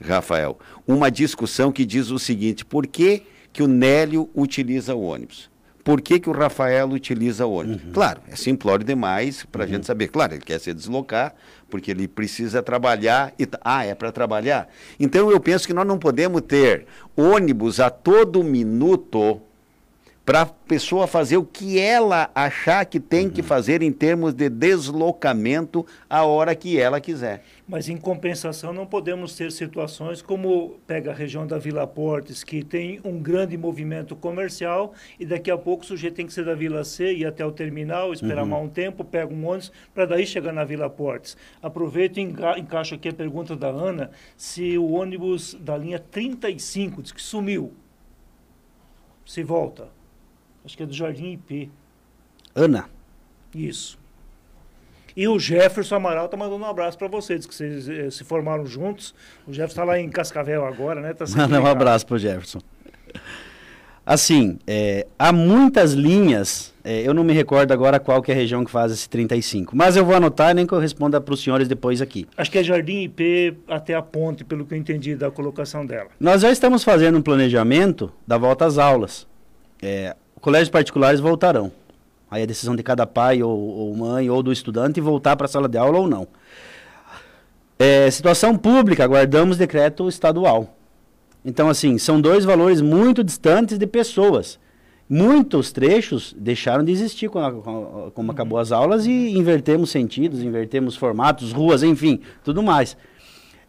Rafael, 0.00 0.58
uma 0.88 1.08
discussão 1.08 1.70
que 1.70 1.84
diz 1.84 2.10
o 2.10 2.18
seguinte: 2.18 2.64
por 2.64 2.84
que, 2.84 3.22
que 3.52 3.62
o 3.62 3.68
Nélio 3.68 4.28
utiliza 4.34 4.92
o 4.96 5.02
ônibus? 5.02 5.53
Por 5.84 6.00
que, 6.00 6.18
que 6.18 6.30
o 6.30 6.32
Rafael 6.32 6.88
utiliza 6.88 7.44
o 7.44 7.52
ônibus? 7.52 7.84
Uhum. 7.84 7.92
Claro, 7.92 8.22
é 8.26 8.34
simplório 8.34 8.84
demais 8.84 9.44
para 9.44 9.64
a 9.64 9.66
uhum. 9.66 9.72
gente 9.72 9.86
saber. 9.86 10.08
Claro, 10.08 10.32
ele 10.32 10.40
quer 10.40 10.58
se 10.58 10.72
deslocar, 10.72 11.34
porque 11.68 11.90
ele 11.90 12.08
precisa 12.08 12.62
trabalhar. 12.62 13.34
E, 13.38 13.46
ah, 13.60 13.84
é 13.84 13.94
para 13.94 14.10
trabalhar? 14.10 14.66
Então 14.98 15.30
eu 15.30 15.38
penso 15.38 15.66
que 15.66 15.74
nós 15.74 15.86
não 15.86 15.98
podemos 15.98 16.40
ter 16.40 16.86
ônibus 17.14 17.80
a 17.80 17.90
todo 17.90 18.42
minuto 18.42 19.42
para 20.24 20.42
a 20.42 20.46
pessoa 20.46 21.06
fazer 21.06 21.36
o 21.36 21.44
que 21.44 21.78
ela 21.78 22.30
achar 22.34 22.86
que 22.86 22.98
tem 22.98 23.26
uhum. 23.26 23.30
que 23.30 23.42
fazer 23.42 23.82
em 23.82 23.92
termos 23.92 24.32
de 24.32 24.48
deslocamento 24.48 25.84
a 26.08 26.24
hora 26.24 26.54
que 26.54 26.80
ela 26.80 26.98
quiser. 26.98 27.44
Mas 27.68 27.88
em 27.90 27.96
compensação 27.96 28.72
não 28.72 28.86
podemos 28.86 29.36
ter 29.36 29.52
situações 29.52 30.22
como 30.22 30.80
pega 30.86 31.10
a 31.10 31.14
região 31.14 31.46
da 31.46 31.58
Vila 31.58 31.86
Portes, 31.86 32.42
que 32.42 32.64
tem 32.64 33.00
um 33.04 33.18
grande 33.20 33.56
movimento 33.58 34.16
comercial 34.16 34.94
e 35.20 35.26
daqui 35.26 35.50
a 35.50 35.58
pouco 35.58 35.84
o 35.84 35.86
sujeito 35.86 36.14
tem 36.14 36.26
que 36.26 36.32
ser 36.32 36.44
da 36.46 36.54
Vila 36.54 36.84
C, 36.84 37.12
ir 37.12 37.26
até 37.26 37.44
o 37.44 37.52
terminal, 37.52 38.12
esperar 38.12 38.44
uhum. 38.44 38.48
mais 38.48 38.64
um 38.64 38.68
tempo, 38.68 39.04
pega 39.04 39.32
um 39.32 39.46
ônibus 39.46 39.70
para 39.94 40.06
daí 40.06 40.26
chegar 40.26 40.52
na 40.52 40.64
Vila 40.64 40.88
Portes. 40.88 41.36
Aproveito 41.62 42.16
e 42.16 42.22
enca 42.22 42.58
encaixo 42.58 42.94
aqui 42.94 43.10
a 43.10 43.12
pergunta 43.12 43.54
da 43.54 43.68
Ana, 43.68 44.10
se 44.36 44.78
o 44.78 44.92
ônibus 44.92 45.54
da 45.54 45.76
linha 45.76 45.98
35 45.98 47.02
diz 47.02 47.12
que 47.12 47.20
sumiu, 47.20 47.74
se 49.26 49.42
volta. 49.42 49.93
Acho 50.64 50.76
que 50.76 50.82
é 50.82 50.86
do 50.86 50.94
Jardim 50.94 51.32
IP. 51.32 51.70
Ana. 52.54 52.88
Isso. 53.54 53.98
E 55.16 55.28
o 55.28 55.38
Jefferson 55.38 55.96
Amaral 55.96 56.28
tá 56.28 56.36
mandando 56.36 56.64
um 56.64 56.68
abraço 56.68 56.98
para 56.98 57.06
vocês, 57.06 57.46
que 57.46 57.54
vocês 57.54 57.88
eh, 57.88 58.10
se 58.10 58.24
formaram 58.24 58.66
juntos. 58.66 59.14
O 59.46 59.52
Jefferson 59.52 59.82
está 59.82 59.84
lá 59.84 60.00
em 60.00 60.08
Cascavel 60.08 60.64
agora, 60.64 61.00
né? 61.00 61.14
Tá 61.14 61.24
Manda 61.36 61.60
um 61.60 61.66
abraço 61.66 62.04
pro 62.04 62.18
Jefferson. 62.18 62.58
Assim, 64.06 64.58
é, 64.66 65.06
há 65.18 65.32
muitas 65.32 65.92
linhas, 65.92 66.74
é, 66.84 67.08
eu 67.08 67.14
não 67.14 67.24
me 67.24 67.32
recordo 67.32 67.72
agora 67.72 67.98
qual 67.98 68.20
que 68.20 68.30
é 68.30 68.34
a 68.34 68.36
região 68.36 68.62
que 68.62 68.70
faz 68.70 68.92
esse 68.92 69.08
35, 69.08 69.74
mas 69.74 69.96
eu 69.96 70.04
vou 70.04 70.14
anotar 70.14 70.54
nem 70.54 70.66
que 70.66 70.74
eu 70.74 70.78
responda 70.78 71.18
para 71.22 71.32
os 71.32 71.42
senhores 71.42 71.66
depois 71.66 72.02
aqui. 72.02 72.26
Acho 72.36 72.50
que 72.50 72.58
é 72.58 72.62
Jardim 72.62 73.04
IP 73.04 73.56
até 73.66 73.94
a 73.94 74.02
ponte, 74.02 74.44
pelo 74.44 74.66
que 74.66 74.74
eu 74.74 74.78
entendi 74.78 75.14
da 75.14 75.30
colocação 75.30 75.86
dela. 75.86 76.10
Nós 76.20 76.42
já 76.42 76.50
estamos 76.50 76.84
fazendo 76.84 77.16
um 77.16 77.22
planejamento 77.22 78.12
da 78.26 78.36
volta 78.36 78.66
às 78.66 78.76
aulas. 78.76 79.26
É, 79.80 80.14
colégios 80.44 80.68
particulares 80.68 81.20
voltarão. 81.20 81.72
Aí 82.30 82.42
a 82.42 82.46
decisão 82.46 82.76
de 82.76 82.82
cada 82.82 83.06
pai 83.06 83.42
ou, 83.42 83.58
ou 83.58 83.96
mãe 83.96 84.28
ou 84.28 84.42
do 84.42 84.52
estudante 84.52 85.00
voltar 85.00 85.36
para 85.36 85.46
a 85.46 85.48
sala 85.48 85.66
de 85.66 85.78
aula 85.78 85.98
ou 85.98 86.06
não. 86.06 86.28
É, 87.78 88.10
situação 88.10 88.54
pública, 88.54 89.02
aguardamos 89.02 89.56
decreto 89.56 90.06
estadual. 90.06 90.76
Então, 91.42 91.70
assim, 91.70 91.96
são 91.96 92.20
dois 92.20 92.44
valores 92.44 92.82
muito 92.82 93.24
distantes 93.24 93.78
de 93.78 93.86
pessoas. 93.86 94.58
Muitos 95.08 95.72
trechos 95.72 96.34
deixaram 96.38 96.84
de 96.84 96.92
existir 96.92 97.30
quando, 97.30 98.12
como 98.14 98.30
acabou 98.30 98.58
as 98.58 98.70
aulas 98.70 99.06
e 99.06 99.38
invertemos 99.38 99.88
sentidos, 99.88 100.42
invertemos 100.42 100.94
formatos, 100.94 101.52
ruas, 101.52 101.82
enfim, 101.82 102.20
tudo 102.44 102.62
mais. 102.62 102.98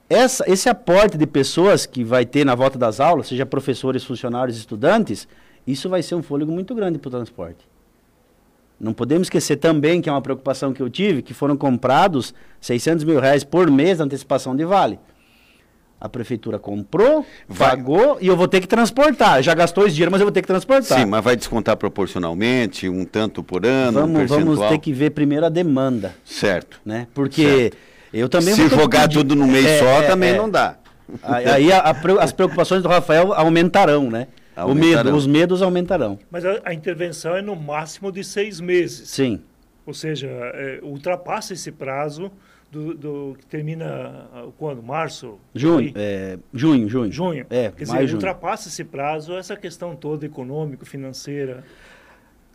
Essa, 0.10 0.44
esse 0.52 0.68
aporte 0.68 1.18
de 1.18 1.26
pessoas 1.26 1.86
que 1.86 2.04
vai 2.04 2.26
ter 2.26 2.46
na 2.46 2.54
volta 2.54 2.78
das 2.78 3.00
aulas, 3.00 3.28
seja 3.28 3.46
professores, 3.46 4.04
funcionários, 4.04 4.58
estudantes, 4.58 5.26
isso 5.66 5.90
vai 5.90 6.04
ser 6.04 6.16
um 6.16 6.24
fôlego 6.24 6.52
muito 6.52 6.76
grande 6.76 7.00
para 7.00 7.08
o 7.08 7.12
transporte. 7.12 7.68
Não 8.80 8.94
podemos 8.94 9.28
esquecer 9.28 9.56
também, 9.56 10.02
que 10.02 10.10
é 10.10 10.12
uma 10.12 10.22
preocupação 10.22 10.74
que 10.74 10.82
eu 10.82 10.90
tive, 10.90 11.22
que 11.22 11.34
foram 11.34 11.56
comprados 11.56 12.34
600 12.60 13.04
mil 13.04 13.20
reais 13.20 13.44
por 13.44 13.72
mês 13.72 13.98
de 13.98 14.04
antecipação 14.04 14.56
de 14.56 14.66
vale. 14.66 15.00
A 16.00 16.10
prefeitura 16.10 16.60
comprou, 16.60 17.26
vai. 17.48 17.70
pagou 17.70 18.18
e 18.20 18.28
eu 18.28 18.36
vou 18.36 18.50
ter 18.50 18.60
que 18.60 18.68
transportar. 18.68 19.42
Já 19.42 19.54
gastou 19.54 19.86
esse 19.86 19.96
dinheiro, 19.96 20.12
mas 20.12 20.20
eu 20.20 20.26
vou 20.26 20.32
ter 20.32 20.42
que 20.42 20.48
transportar. 20.48 21.00
Sim, 21.00 21.06
mas 21.06 21.24
vai 21.24 21.38
descontar 21.38 21.78
proporcionalmente, 21.78 22.90
um 22.90 23.06
tanto 23.06 23.42
por 23.42 23.66
ano, 23.66 24.02
vamos, 24.02 24.32
um 24.32 24.36
Vamos 24.36 24.60
ter 24.70 24.78
que 24.78 24.92
ver 24.92 25.12
primeiro 25.12 25.46
a 25.46 25.50
demanda. 25.50 26.14
Certo. 26.26 26.82
Né? 26.86 27.08
Porque 27.14 27.44
certo. 27.44 27.78
eu 28.14 28.28
também... 28.28 28.54
Se 28.54 28.68
jogar 28.68 29.04
pedir... 29.04 29.20
tudo 29.20 29.36
no 29.36 29.48
mês 29.48 29.66
é, 29.66 29.80
só, 29.80 30.04
é, 30.04 30.08
também 30.08 30.32
é. 30.32 30.38
não 30.38 30.50
dá. 30.50 30.76
Aí, 31.24 31.46
aí 31.46 31.72
a- 31.72 31.80
a 31.80 32.24
as 32.24 32.34
preocupações 32.34 32.84
do 32.84 32.90
Rafael 32.90 33.34
aumentarão, 33.34 34.10
né? 34.12 34.28
Medo, 34.76 35.16
os 35.16 35.28
medos 35.28 35.62
aumentarão. 35.62 36.18
Mas 36.32 36.46
a, 36.46 36.62
a 36.64 36.74
intervenção 36.74 37.36
é 37.36 37.42
no 37.42 37.56
máximo 37.56 38.12
de 38.12 38.24
seis 38.24 38.60
meses. 38.62 39.10
Sim. 39.10 39.42
Ou 39.86 39.94
seja, 39.94 40.28
é, 40.28 40.80
ultrapassa 40.82 41.54
esse 41.54 41.72
prazo 41.72 42.32
do, 42.72 42.94
do- 42.96 43.36
que 43.40 43.46
termina 43.46 44.28
ah, 44.34 44.48
quando? 44.58 44.82
Março? 44.82 45.38
Junho, 45.54 45.92
é, 45.96 46.40
junho, 46.54 46.88
junho. 46.90 47.12
Junho. 47.12 47.46
É, 47.50 47.70
Quer 47.72 47.88
mais 47.88 47.90
dizer, 47.90 48.08
junho. 48.08 48.16
ultrapassa 48.16 48.68
esse 48.70 48.84
prazo 48.84 49.34
essa 49.38 49.56
questão 49.56 49.96
toda 49.96 50.26
econômico, 50.26 50.86
financeira, 50.86 51.64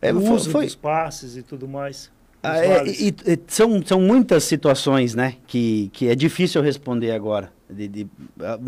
É, 0.01 0.11
o 0.11 0.17
uso 0.33 0.49
foi- 0.49 0.65
dos 0.65 0.75
passes 0.75 1.37
e 1.37 1.43
tudo 1.43 1.67
mais. 1.67 2.11
Ah, 2.43 2.57
é, 2.57 2.87
e- 2.87 3.15
e 3.27 3.39
são, 3.47 3.81
são 3.85 4.01
muitas 4.01 4.43
situações, 4.43 5.13
né, 5.13 5.35
que, 5.45 5.89
que 5.93 6.07
é 6.07 6.15
difícil 6.15 6.61
responder 6.61 7.11
agora. 7.11 7.51
De- 7.69 7.87
de- 7.87 8.07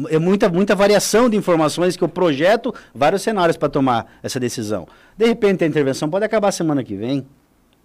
é 0.09 0.19
muita, 0.19 0.47
muita 0.47 0.75
variação 0.75 1.29
de 1.29 1.35
informações 1.35 1.97
que 1.97 2.03
eu 2.03 2.07
projeto 2.07 2.73
vários 2.95 3.21
cenários 3.21 3.57
para 3.57 3.67
tomar 3.69 4.05
essa 4.21 4.39
decisão. 4.39 4.87
De 5.17 5.25
repente 5.25 5.63
a 5.63 5.67
intervenção 5.67 6.09
pode 6.09 6.23
acabar 6.23 6.51
semana 6.51 6.83
que 6.83 6.95
vem. 6.95 7.25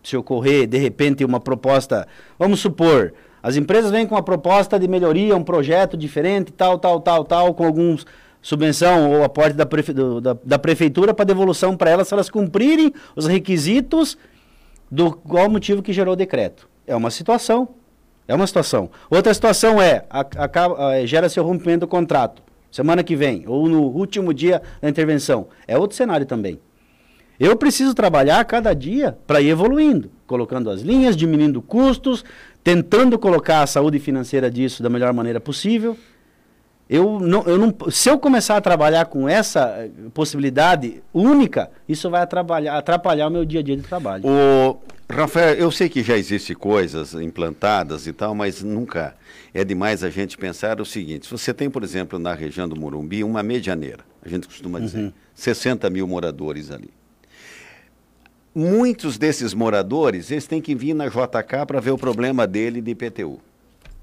Se 0.03 0.17
ocorrer, 0.17 0.67
de 0.69 0.79
repente, 0.79 1.25
uma 1.25 1.41
proposta, 1.41 2.07
vamos 2.39 2.61
supor, 2.61 3.13
as 3.43 3.57
empresas 3.57 3.91
vêm 3.91 4.07
com 4.07 4.15
uma 4.15 4.23
proposta 4.23 4.79
de 4.79 4.87
melhoria, 4.87 5.37
um 5.37 5.43
projeto 5.43 5.97
diferente, 5.97 6.53
tal, 6.53 6.79
tal, 6.79 7.01
tal, 7.01 7.25
tal, 7.25 7.53
com 7.55 7.67
alguns 7.67 8.07
subvenção 8.41 9.11
ou 9.11 9.25
aporte 9.25 9.55
da, 9.57 9.67
prefe- 9.67 9.93
do- 9.93 10.21
da, 10.21 10.37
da 10.45 10.59
prefeitura 10.59 11.13
para 11.13 11.25
devolução 11.25 11.77
para 11.77 11.91
elas, 11.91 12.07
se 12.07 12.15
elas 12.15 12.31
cumprirem 12.31 12.93
os 13.17 13.27
requisitos 13.27 14.17
do 14.91 15.13
qual 15.13 15.49
motivo 15.51 15.83
que 15.83 15.93
gerou 15.93 16.15
o 16.15 16.17
decreto. 16.17 16.69
É 16.87 16.95
uma 16.97 17.11
situação. 17.11 17.69
É 18.27 18.35
uma 18.35 18.47
situação. 18.47 18.91
Outra 19.11 19.33
situação 19.33 19.81
é, 19.81 20.05
eh, 20.93 21.07
gera-se 21.07 21.41
o 21.41 21.43
rompimento 21.43 21.81
do 21.81 21.89
contrato, 21.89 22.43
semana 22.71 23.03
que 23.03 23.17
vem, 23.17 23.45
ou 23.47 23.67
no 23.69 23.83
último 23.83 24.35
dia 24.35 24.61
da 24.83 24.89
intervenção. 24.89 25.49
É 25.67 25.79
outro 25.79 25.97
cenário 25.97 26.27
também. 26.27 26.61
Eu 27.41 27.57
preciso 27.57 27.95
trabalhar 27.95 28.45
cada 28.45 28.75
dia 28.75 29.17
para 29.27 29.41
ir 29.41 29.49
evoluindo, 29.49 30.11
colocando 30.27 30.69
as 30.69 30.83
linhas, 30.83 31.17
diminuindo 31.17 31.63
custos, 31.63 32.25
tentando 32.65 33.19
colocar 33.19 33.63
a 33.63 33.67
saúde 33.67 33.99
financeira 33.99 34.51
disso 34.51 34.83
da 34.83 34.91
melhor 34.91 35.15
maneira 35.15 35.41
possível. 35.41 35.97
Eu 36.89 37.21
não, 37.21 37.43
eu 37.43 37.59
não, 37.59 37.75
se 37.91 38.09
eu 38.09 38.19
começar 38.19 38.57
a 38.57 38.61
trabalhar 38.63 39.05
com 39.07 39.29
essa 39.29 39.75
eh, 39.79 39.91
possibilidade 40.15 41.03
única, 41.13 41.71
isso 41.87 42.09
vai 42.09 42.23
atrapalhar, 42.23 42.79
atrapalhar 42.79 43.29
o 43.29 43.31
meu 43.31 43.45
dia 43.45 43.61
a 43.61 43.63
dia 43.63 43.77
de 43.77 43.83
trabalho. 43.83 44.25
O 44.27 44.79
Rafael, 45.11 45.55
eu 45.55 45.71
sei 45.71 45.91
que 45.91 46.03
já 46.03 46.17
existem 46.17 46.57
coisas 46.57 47.13
implantadas 47.13 48.07
e 48.07 48.13
tal, 48.13 48.35
mas 48.35 48.63
nunca 48.63 49.15
é 49.53 49.65
demais 49.65 50.03
a 50.03 50.09
gente 50.09 50.39
pensar 50.39 50.81
o 50.81 50.85
seguinte: 50.87 51.27
se 51.27 51.33
você 51.33 51.53
tem, 51.53 51.69
por 51.69 51.83
exemplo, 51.83 52.19
na 52.19 52.33
região 52.33 52.67
do 52.67 52.75
Morumbi, 52.75 53.23
uma 53.23 53.43
medianeira, 53.43 54.05
a 54.25 54.29
gente 54.29 54.47
costuma 54.47 54.81
dizer, 54.81 55.13
60 55.35 55.91
mil 55.91 56.09
moradores 56.09 56.71
ali. 56.71 56.91
Muitos 58.55 59.19
desses 59.19 59.53
moradores, 59.53 60.31
eles 60.31 60.47
têm 60.47 60.61
que 60.61 60.75
vir 60.75 60.95
na 60.95 61.07
JK 61.07 61.67
para 61.67 61.81
ver 61.81 61.91
o 61.91 61.99
problema 61.99 62.47
dele 62.47 62.81
de 62.81 62.93
IPTU. 62.93 63.41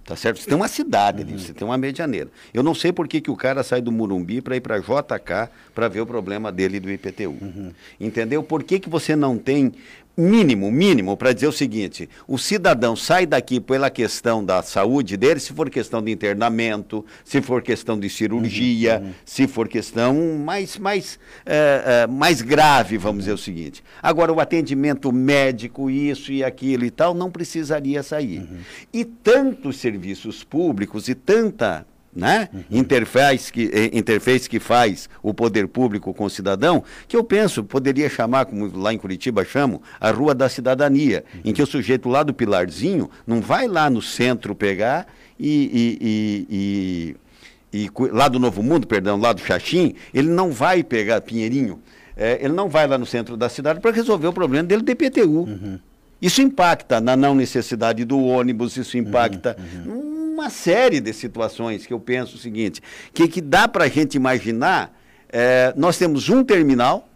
Tá 0.06 0.16
certo? 0.16 0.40
Você 0.40 0.46
tem 0.46 0.56
uma 0.56 0.68
cidade 0.68 1.24
ali, 1.24 1.34
você 1.34 1.52
tem 1.52 1.68
uma 1.68 1.80
medianeira. 1.80 2.30
Eu 2.54 2.62
não 2.62 2.76
sei 2.76 2.94
por 2.94 3.08
que, 3.08 3.20
que 3.20 3.32
o 3.32 3.36
cara 3.36 3.64
sai 3.64 3.82
do 3.82 3.92
Murumbi 3.92 4.40
para 4.40 4.56
ir 4.56 4.62
para 4.62 4.78
JK 4.78 5.50
para 5.74 5.88
ver 5.88 6.02
o 6.02 6.06
problema 6.06 6.52
dele 6.52 6.80
do 6.80 6.92
IPTU. 6.92 7.74
Entendeu? 8.00 8.44
Por 8.44 8.64
que, 8.64 8.80
que 8.80 8.88
você 8.88 9.16
não 9.16 9.36
tem 9.36 9.74
mínimo, 10.18 10.72
mínimo, 10.72 11.18
para 11.18 11.34
dizer 11.34 11.48
o 11.48 11.52
seguinte: 11.52 12.10
o 12.28 12.38
cidadão 12.38 12.96
sai 12.96 13.26
daqui 13.26 13.60
pela 13.60 13.90
questão 13.90 14.44
da 14.44 14.62
saúde 14.62 15.18
dele, 15.18 15.40
se 15.40 15.54
for 15.54 15.70
questão 15.70 16.02
de 16.02 16.12
internamento, 16.12 17.06
se 17.24 17.42
for 17.42 17.62
questão 17.62 18.00
de 18.00 18.10
cirurgia, 18.10 19.04
se 19.26 19.48
for 19.48 19.68
questão 19.68 20.38
mais, 20.38 20.78
mais, 20.78 21.20
eh, 21.46 21.84
eh, 21.86 22.08
mais 22.08 22.42
grave, 22.42 22.98
vamos 22.98 23.26
dizer 23.26 23.34
o 23.34 23.38
seguinte. 23.38 23.84
Agora, 24.02 24.32
o 24.32 24.40
atendimento 24.40 25.12
médico, 25.12 25.90
isso 25.90 26.32
e 26.32 26.44
aquilo 26.44 26.86
e 26.86 26.92
tal, 26.92 27.14
não 27.14 27.30
precisaria 27.30 28.02
sair. 28.04 28.48
E 28.94 29.04
tantos 29.04 29.78
serviços 29.78 30.44
públicos 30.44 31.08
e 31.08 31.16
tanta 31.16 31.86
né? 32.16 32.48
interface, 32.72 33.52
que, 33.52 33.70
eh, 33.74 33.90
interface 33.92 34.50
que 34.50 34.60
faz 34.60 35.10
o 35.22 35.34
poder 35.34 35.68
público 35.68 36.14
com 36.14 36.24
o 36.26 36.30
cidadão, 36.30 36.84
que 37.08 37.18
eu 37.18 37.24
penso, 37.24 37.64
poderia 37.64 38.10
chamar, 38.10 38.46
como 38.46 38.66
lá 38.78 38.94
em 38.94 38.98
Curitiba 38.98 39.44
chamam, 39.44 39.82
a 40.00 40.12
Rua 40.12 40.34
da 40.34 40.48
Cidadania, 40.48 41.24
em 41.44 41.52
que 41.54 41.62
o 41.62 41.68
sujeito 41.68 42.08
lá 42.08 42.24
do 42.24 42.34
Pilarzinho 42.34 43.10
não 43.28 43.42
vai 43.42 43.68
lá 43.68 43.90
no 43.90 44.02
centro 44.02 44.56
pegar 44.56 45.06
e- 45.38 45.98
e- 46.00 46.48
e- 46.50 47.16
e 47.74 47.92
lá 48.12 48.30
do 48.30 48.40
Novo 48.40 48.64
Mundo, 48.64 48.88
perdão, 48.88 49.20
lá 49.20 49.34
do 49.34 49.42
Xaxim, 49.42 49.94
ele 50.14 50.30
não 50.30 50.52
vai 50.52 50.82
pegar 50.84 51.20
Pinheirinho, 51.20 51.80
eh, 52.16 52.40
ele 52.42 52.54
não 52.54 52.70
vai 52.70 52.88
lá 52.88 52.98
no 52.98 53.06
centro 53.06 53.36
da 53.36 53.50
cidade 53.50 53.82
para 53.82 53.92
resolver 53.92 54.28
o 54.28 54.34
problema 54.34 54.64
dele 54.66 54.82
do 54.82 54.90
IPTU. 54.92 55.46
Isso 56.22 56.42
impacta 56.42 57.02
na 57.02 57.18
não 57.18 57.36
necessidade 57.36 58.06
do 58.06 58.18
ônibus, 58.24 58.78
isso 58.78 58.98
impacta 58.98 59.58
uma 60.36 60.50
série 60.50 61.00
de 61.00 61.14
situações 61.14 61.86
que 61.88 61.94
eu 61.94 62.00
penso 62.00 62.36
o 62.36 62.40
seguinte, 62.40 62.82
que, 63.14 63.26
que 63.28 63.40
dá 63.40 63.68
para 63.70 63.86
a 63.86 63.88
gente 63.88 64.16
imaginar, 64.16 64.94
eh, 65.32 65.74
nós 65.78 65.98
temos 65.98 66.28
um 66.30 66.44
terminal 66.44 67.08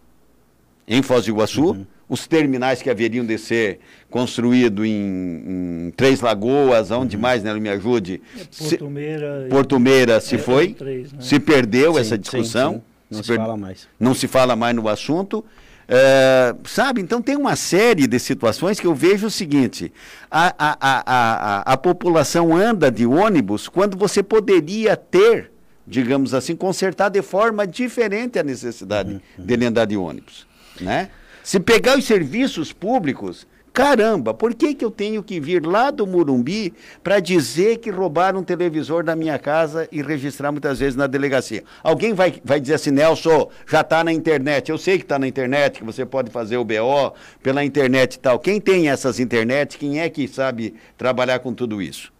em 0.88 1.02
Foz 1.02 1.26
do 1.26 1.30
Iguaçu, 1.30 1.86
os 2.08 2.26
terminais 2.26 2.80
que 2.82 2.88
haveriam 2.90 3.24
de 3.24 3.36
ser 3.38 3.78
construídos 4.08 4.84
em, 4.86 5.86
em 5.86 5.92
Três 5.94 6.20
Lagoas, 6.22 6.90
onde 6.90 7.16
mais, 7.18 7.42
né, 7.44 7.52
me 7.54 7.68
ajude, 7.68 8.20
Se- 8.50 8.70
Porto 8.78 8.90
Meira. 8.90 9.44
e- 9.46 9.48
Porto 9.50 9.78
Meira 9.78 10.18
se 10.20 10.36
É, 10.36 10.38
foi, 10.38 10.72
três, 10.72 11.12
né? 11.12 11.18
se 11.20 11.38
perdeu 11.38 11.94
Sim, 11.94 12.00
essa 12.00 12.16
sim, 12.16 12.20
discussão. 12.22 12.72
sim. 12.74 12.82
Não 13.10 13.22
se 13.22 13.28
per- 13.28 13.36
fala 13.36 13.56
mais. 13.56 13.88
Não 14.00 14.14
se 14.14 14.26
fala 14.28 14.56
mais 14.56 14.74
no 14.74 14.88
assunto. 14.88 15.44
É, 15.92 16.54
sabe, 16.66 17.00
então 17.00 17.20
tem 17.20 17.36
uma 17.36 17.56
série 17.56 18.06
de 18.06 18.16
situações 18.20 18.78
que 18.78 18.86
eu 18.86 18.94
vejo 18.94 19.26
o 19.26 19.30
seguinte: 19.30 19.92
a, 20.30 20.54
a, 20.56 20.76
a, 20.80 21.72
a, 21.72 21.76
população 21.76 22.56
anda 22.56 22.92
de 22.92 23.04
ônibus 23.04 23.68
quando 23.68 23.96
você 23.96 24.22
poderia 24.22 24.96
ter, 24.96 25.50
digamos 25.84 26.32
assim, 26.32 26.54
consertar 26.54 27.08
de 27.08 27.20
forma 27.22 27.66
diferente 27.66 28.38
a 28.38 28.44
necessidade 28.44 29.20
dele 29.36 29.66
andar 29.66 29.84
de 29.84 29.96
ônibus. 29.96 30.46
Né? 30.80 31.10
Se 31.42 31.58
pegar 31.58 31.98
os 31.98 32.04
serviços 32.04 32.72
públicos, 32.72 33.44
caramba, 33.80 34.34
por 34.34 34.54
que, 34.54 34.74
que 34.74 34.84
eu 34.84 34.90
tenho 34.90 35.22
que 35.22 35.40
vir 35.40 35.64
lá 35.64 35.90
do 35.90 36.06
Murumbi 36.06 36.74
para 37.02 37.18
dizer 37.18 37.78
que 37.78 37.88
roubaram 37.88 38.40
um 38.40 38.44
televisor 38.44 39.02
da 39.02 39.16
minha 39.16 39.38
casa 39.38 39.88
e 39.90 40.02
registrar 40.02 40.52
muitas 40.52 40.80
vezes 40.80 40.96
na 40.96 41.06
delegacia? 41.06 41.64
Alguém 41.82 42.12
vai, 42.12 42.34
vai 42.44 42.60
dizer 42.60 42.74
assim, 42.74 42.90
Nelson, 42.90 43.48
já 43.66 43.80
está 43.80 44.04
na 44.04 44.12
internet. 44.12 44.70
Eu 44.70 44.76
sei 44.76 44.98
que 44.98 45.04
está 45.04 45.18
na 45.18 45.26
internet, 45.26 45.78
que 45.78 45.84
você 45.84 46.04
pode 46.04 46.30
fazer 46.30 46.58
o 46.58 46.64
BO 46.64 47.14
pela 47.42 47.64
internet 47.64 48.14
e 48.14 48.18
tal. 48.18 48.38
Quem 48.38 48.60
tem 48.60 48.90
essas 48.90 49.18
internet, 49.18 49.78
quem 49.78 49.98
é 49.98 50.10
que 50.10 50.28
sabe 50.28 50.74
trabalhar 50.98 51.38
com 51.38 51.54
tudo 51.54 51.80
isso? 51.80 52.12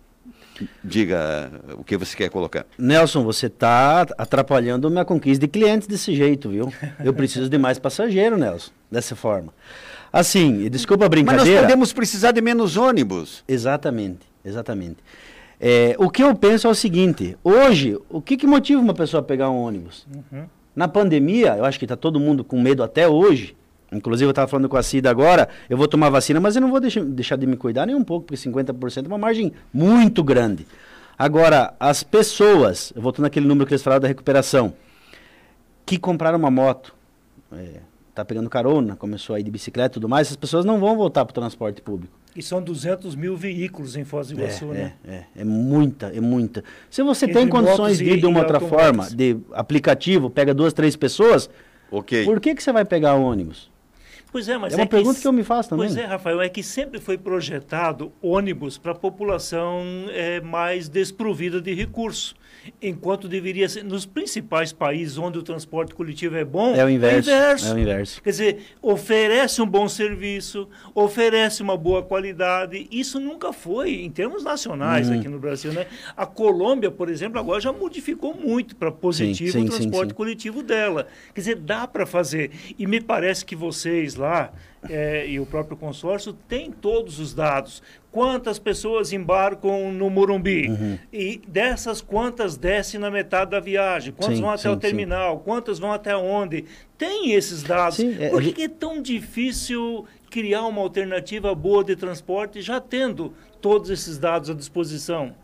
Diga 0.83 1.51
o 1.77 1.85
que 1.85 1.97
você 1.97 2.17
quer 2.17 2.29
colocar. 2.31 2.67
Nelson, 2.79 3.23
você 3.25 3.47
está 3.47 4.03
atrapalhando 4.19 4.87
a 4.87 4.91
minha 4.91 5.05
conquista 5.05 5.41
de 5.47 5.49
clientes 5.49 5.87
desse 5.87 6.15
jeito, 6.15 6.49
viu? 6.49 6.73
Eu 7.05 7.13
preciso 7.15 7.49
de 7.49 7.59
mais 7.59 7.79
passageiro, 7.79 8.37
Nelson, 8.37 8.71
dessa 8.91 9.15
forma. 9.15 9.53
Assim, 10.13 10.65
e 10.65 10.71
desculpa 10.71 11.07
a 11.07 11.09
Mas 11.09 11.19
nós 11.19 11.27
brincadeira. 11.27 11.63
podemos 11.63 11.93
precisar 11.93 12.33
de 12.33 12.41
menos 12.41 12.77
ônibus. 12.77 13.45
Exatamente, 13.47 14.27
exatamente. 14.45 14.99
É, 15.61 15.95
o 15.99 16.09
que 16.09 16.23
eu 16.23 16.35
penso 16.35 16.67
é 16.67 16.71
o 16.71 16.75
seguinte: 16.75 17.37
hoje, 17.45 17.99
o 18.09 18.21
que, 18.21 18.37
que 18.37 18.47
motiva 18.47 18.81
uma 18.81 18.95
pessoa 18.95 19.21
a 19.21 19.25
pegar 19.25 19.51
um 19.51 19.59
ônibus? 19.59 20.07
Uhum. 20.13 20.45
Na 20.75 20.89
pandemia, 20.89 21.57
eu 21.57 21.65
acho 21.65 21.79
que 21.79 21.85
está 21.85 21.97
todo 21.97 22.19
mundo 22.19 22.43
com 22.43 22.61
medo 22.61 22.83
até 22.83 23.07
hoje. 23.07 23.55
Inclusive, 23.93 24.27
eu 24.27 24.31
estava 24.31 24.47
falando 24.49 24.69
com 24.69 24.77
a 24.77 24.83
Cida 24.83 25.11
agora, 25.11 25.49
eu 25.69 25.77
vou 25.77 25.89
tomar 25.89 26.11
vacina, 26.11 26.39
mas 26.41 26.55
eu 26.55 26.63
não 26.63 26.71
vou 26.71 26.81
deixar, 26.81 27.05
deixar 27.05 27.37
de 27.37 27.47
me 27.47 27.57
cuidar 27.57 27.87
nem 27.87 27.95
um 27.97 28.05
pouco, 28.05 28.27
porque 28.27 28.41
50% 28.49 29.05
é 29.05 29.09
uma 29.09 29.19
margem 29.19 29.53
muito 29.73 30.23
grande. 30.23 30.67
Agora, 31.19 31.75
as 31.79 32.03
pessoas, 32.03 32.93
eu 32.95 33.03
voltando 33.03 33.25
naquele 33.25 33.47
número 33.47 33.67
que 33.67 33.73
eles 33.75 33.83
falaram 33.83 34.01
da 34.03 34.09
recuperação, 34.09 34.73
que 35.85 35.99
compraram 35.99 36.39
uma 36.39 36.51
moto, 36.51 36.95
é, 37.53 37.81
tá 38.15 38.25
pegando 38.25 38.49
carona, 38.49 38.97
começou 38.97 39.35
a 39.35 39.41
ir 39.41 39.43
de 39.43 39.51
bicicleta 39.51 39.95
e 39.95 39.95
tudo 39.95 40.09
mais, 40.09 40.29
essas 40.29 40.37
pessoas 40.37 40.65
não 40.65 40.79
vão 40.79 40.97
voltar 40.97 41.25
para 41.25 41.33
o 41.33 41.35
transporte 41.35 41.83
público. 41.83 42.19
E 42.35 42.43
são 42.43 42.63
200 42.63 43.17
mil 43.17 43.37
veículos 43.37 43.97
em 43.97 44.05
Foz 44.05 44.29
do 44.29 44.35
Iguaçu, 44.35 44.67
é, 44.67 44.75
né? 44.75 44.93
é, 45.07 45.15
é, 45.15 45.25
é 45.39 45.45
muita, 45.45 46.07
é 46.07 46.21
muita. 46.21 46.63
Se 46.89 47.03
você 47.03 47.25
Entre 47.27 47.41
tem 47.41 47.49
condições 47.49 47.99
de 47.99 48.05
ir 48.05 48.21
de 48.21 48.27
uma 48.27 48.41
outra 48.41 48.59
automóveis. 48.59 48.85
forma, 48.85 49.11
de 49.11 49.37
aplicativo, 49.53 50.31
pega 50.31 50.55
duas, 50.55 50.73
três 50.73 50.95
pessoas, 50.95 51.51
Ok. 51.91 52.25
por 52.25 52.41
que, 52.41 52.55
que 52.55 52.63
você 52.63 52.73
vai 52.73 52.85
pegar 52.85 53.15
ônibus? 53.15 53.69
Pois 54.33 54.49
é, 54.49 54.57
mas 54.57 54.73
é 54.73 54.77
uma 54.77 54.83
é 54.83 54.87
pergunta 54.87 55.17
que, 55.17 55.23
que 55.23 55.29
eu 55.29 55.33
me 55.33 55.43
faço 55.43 55.71
também. 55.71 55.87
Pois 55.87 55.99
é, 55.99 56.05
Rafael, 56.05 56.41
é 56.41 56.49
que 56.49 56.63
sempre 56.63 57.01
foi 57.01 57.19
projetado 57.19 58.13
ônibus 58.23 58.79
para 58.79 58.93
a 58.93 58.95
população 58.95 59.83
é, 60.11 60.41
mais 60.41 60.89
desprovida 60.89 61.61
de 61.61 61.75
recursos. 61.75 62.35
Enquanto 62.81 63.29
deveria 63.29 63.69
ser, 63.69 63.83
nos 63.85 64.05
principais 64.07 64.73
países 64.73 65.17
onde 65.19 65.39
o 65.39 65.43
transporte 65.43 65.95
coletivo 65.95 66.37
é 66.37 66.45
bom, 66.45 66.75
É 66.75 66.85
o 66.85 66.89
inverso. 66.91 67.31
É, 67.31 67.33
o 67.33 67.37
inverso. 67.37 67.67
É 67.67 67.75
o 67.75 67.79
inverso. 67.79 68.23
Quer 68.23 68.31
dizer, 68.31 68.63
oferece 68.83 69.63
um 69.63 69.67
bom 69.67 69.89
serviço, 69.89 70.69
oferece 70.95 71.63
uma 71.63 71.77
boa 71.77 72.03
qualidade. 72.03 72.87
Isso 72.91 73.19
nunca 73.19 73.53
foi 73.53 74.03
em 74.03 74.11
termos 74.11 74.43
nacionais 74.45 75.09
Uhum. 75.09 75.19
aqui 75.19 75.29
no 75.29 75.39
Brasil, 75.39 75.73
né? 75.73 75.87
A 76.17 76.27
Colômbia, 76.27 76.91
por 76.91 77.09
exemplo, 77.09 77.39
agora 77.39 77.61
já 77.61 77.73
modificou 77.73 78.35
muito 78.35 78.77
para 78.77 78.91
positivo 78.91 79.53
sim, 79.53 79.65
o 79.65 79.73
sim, 79.73 79.79
transporte 79.79 80.11
sim. 80.11 80.15
coletivo 80.15 80.63
dela. 80.63 81.07
Quer 81.35 81.41
dizer, 81.41 81.57
dá 81.57 81.87
para 81.87 82.07
fazer. 82.07 82.51
E 82.79 82.87
me 82.87 83.01
parece 83.01 83.45
que 83.45 83.57
vocês 83.57 84.15
lá 84.15 84.53
é, 84.89 85.27
e 85.29 85.39
o 85.39 85.45
próprio 85.45 85.77
consórcio 85.77 86.33
têm 86.33 86.71
todos 86.71 87.19
os 87.19 87.35
dados. 87.35 87.83
Quantas 88.11 88.59
pessoas 88.59 89.13
embarcam 89.13 89.93
no 89.93 90.09
Morumbi? 90.09 90.69
Uhum. 90.69 90.99
E 91.13 91.41
dessas, 91.47 92.01
quantas 92.01 92.57
descem 92.57 92.99
na 92.99 93.11
metade 93.11 93.51
da 93.51 93.61
viagem? 93.61 94.13
Quantas 94.13 94.37
Sim, 94.37 94.43
vão 94.43 94.51
até 94.51 94.63
sim, 94.63 94.69
o 94.69 94.75
sim. 94.75 94.79
terminal? 94.79 95.41
Quantas 95.41 95.79
vão 95.79 95.93
até 95.93 96.17
onde? 96.17 96.65
Tem 96.97 97.33
esses 97.33 97.63
dados. 97.63 97.97
Sim, 97.97 98.17
é, 98.19 98.31
Por 98.31 98.43
que 98.43 98.63
é 98.63 98.69
tão 98.69 99.03
difícil 99.03 100.07
criar 100.31 100.63
uma 100.67 100.81
alternativa 100.81 101.55
boa 101.55 101.85
de 101.85 101.95
transporte 101.95 102.63
já 102.63 102.81
tendo 102.81 103.35
todos 103.61 103.91
esses 103.91 104.19
dados 104.19 104.49
à 104.49 104.55
disposição? 104.55 105.35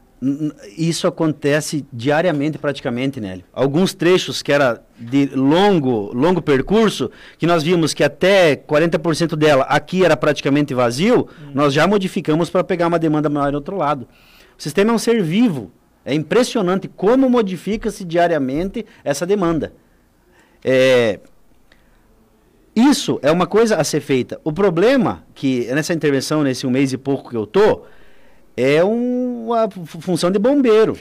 Isso 0.76 1.07
acontece 1.07 1.85
diariamente 1.92 2.57
praticamente, 2.59 3.20
Nélio. 3.20 3.44
Alguns 3.52 3.92
trechos 3.92 4.42
que 4.42 4.50
era 4.50 4.83
de 4.98 5.26
longo, 5.35 6.11
longo 6.14 6.40
percurso, 6.40 7.11
que 7.38 7.46
nós 7.46 7.62
vimos 7.62 7.92
que 7.92 8.02
até 8.02 8.57
40% 8.57 9.37
dela 9.37 9.64
aqui 9.64 10.05
era 10.05 10.16
praticamente 10.16 10.72
vazio, 10.72 11.29
nós 11.55 11.74
já 11.74 11.87
modificamos 11.87 12.48
para 12.48 12.64
pegar 12.64 12.87
uma 12.87 12.98
demanda 12.98 13.29
maior 13.29 13.50
do 13.52 13.57
outro 13.57 13.76
lado. 13.76 14.09
O 14.59 14.62
sistema 14.62 14.90
é 14.90 14.94
um 14.94 14.98
ser 14.98 15.22
vivo. 15.22 15.70
É 16.05 16.14
impressionante 16.14 16.88
como 16.88 17.29
modifica-se 17.29 18.05
diariamente 18.05 18.87
essa 19.05 19.26
demanda. 19.26 19.74
É, 20.64 21.20
isso 22.74 23.18
é 23.22 23.31
uma 23.31 23.46
coisa 23.46 23.76
a 23.76 23.85
ser 23.85 24.00
feita. 24.00 24.40
O 24.44 24.52
problema 24.52 25.24
que 25.35 25.66
nessa 25.74 25.92
intervenção, 25.92 26.42
nesse 26.42 26.66
um 26.66 26.70
mês 26.70 26.92
e 26.92 26.96
pouco 26.98 27.31
que 27.31 27.37
eu 27.37 27.46
tô, 27.46 27.83
é 28.57 28.85
um- 28.85 29.36
fu- 29.71 30.01
função 30.01 30.31
de 30.31 30.39
bombeiro. 30.39 30.97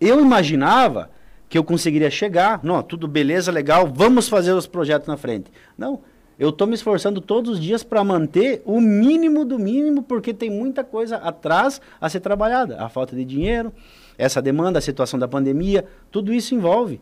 Eu 0.00 0.20
imaginava 0.20 1.10
que 1.48 1.56
eu 1.58 1.64
conseguiria 1.64 2.10
chegar, 2.10 2.60
não, 2.62 2.82
tudo 2.82 3.08
beleza, 3.08 3.50
legal, 3.50 3.90
vamos 3.92 4.28
fazer 4.28 4.52
os 4.52 4.66
projetos 4.66 5.08
na 5.08 5.16
frente. 5.16 5.50
Não, 5.76 6.00
eu 6.38 6.50
estou 6.50 6.66
me 6.66 6.74
esforçando 6.74 7.20
todos 7.20 7.52
os 7.52 7.60
dias 7.60 7.82
para 7.82 8.04
manter 8.04 8.62
o 8.64 8.80
mínimo 8.80 9.44
do 9.44 9.58
mínimo, 9.58 10.02
porque 10.02 10.32
tem 10.34 10.50
muita 10.50 10.84
coisa 10.84 11.16
atrás 11.16 11.80
a 12.00 12.08
ser 12.08 12.20
trabalhada. 12.20 12.80
A 12.80 12.88
falta 12.88 13.16
de 13.16 13.24
dinheiro, 13.24 13.72
essa 14.16 14.40
demanda, 14.40 14.78
a 14.78 14.82
situação 14.82 15.18
da 15.18 15.26
pandemia, 15.26 15.84
tudo 16.12 16.32
isso 16.32 16.54
envolve. 16.54 17.00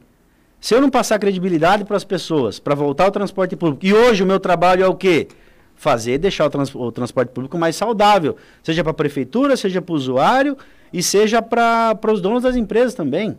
Se 0.58 0.74
eu 0.74 0.80
não 0.80 0.88
passar 0.88 1.18
credibilidade 1.18 1.84
para 1.84 1.96
as 1.98 2.04
pessoas, 2.04 2.58
para 2.58 2.74
voltar 2.74 3.04
ao 3.04 3.10
transporte 3.10 3.54
público, 3.56 3.84
e 3.84 3.92
hoje 3.92 4.22
o 4.22 4.26
meu 4.26 4.40
trabalho 4.40 4.82
é 4.84 4.88
o 4.88 4.94
quê? 4.94 5.28
Fazer, 5.76 6.18
deixar 6.18 6.46
o, 6.46 6.50
trans- 6.50 6.74
o 6.74 6.90
transporte 6.90 7.28
público 7.30 7.58
mais 7.58 7.76
saudável, 7.76 8.36
seja 8.62 8.82
para 8.82 8.92
a 8.92 8.94
prefeitura, 8.94 9.56
seja 9.56 9.82
para 9.82 9.92
o 9.92 9.96
usuário 9.96 10.56
e 10.92 11.02
seja 11.02 11.42
para 11.42 11.98
os 12.10 12.20
donos 12.20 12.42
das 12.42 12.56
empresas 12.56 12.94
também. 12.94 13.38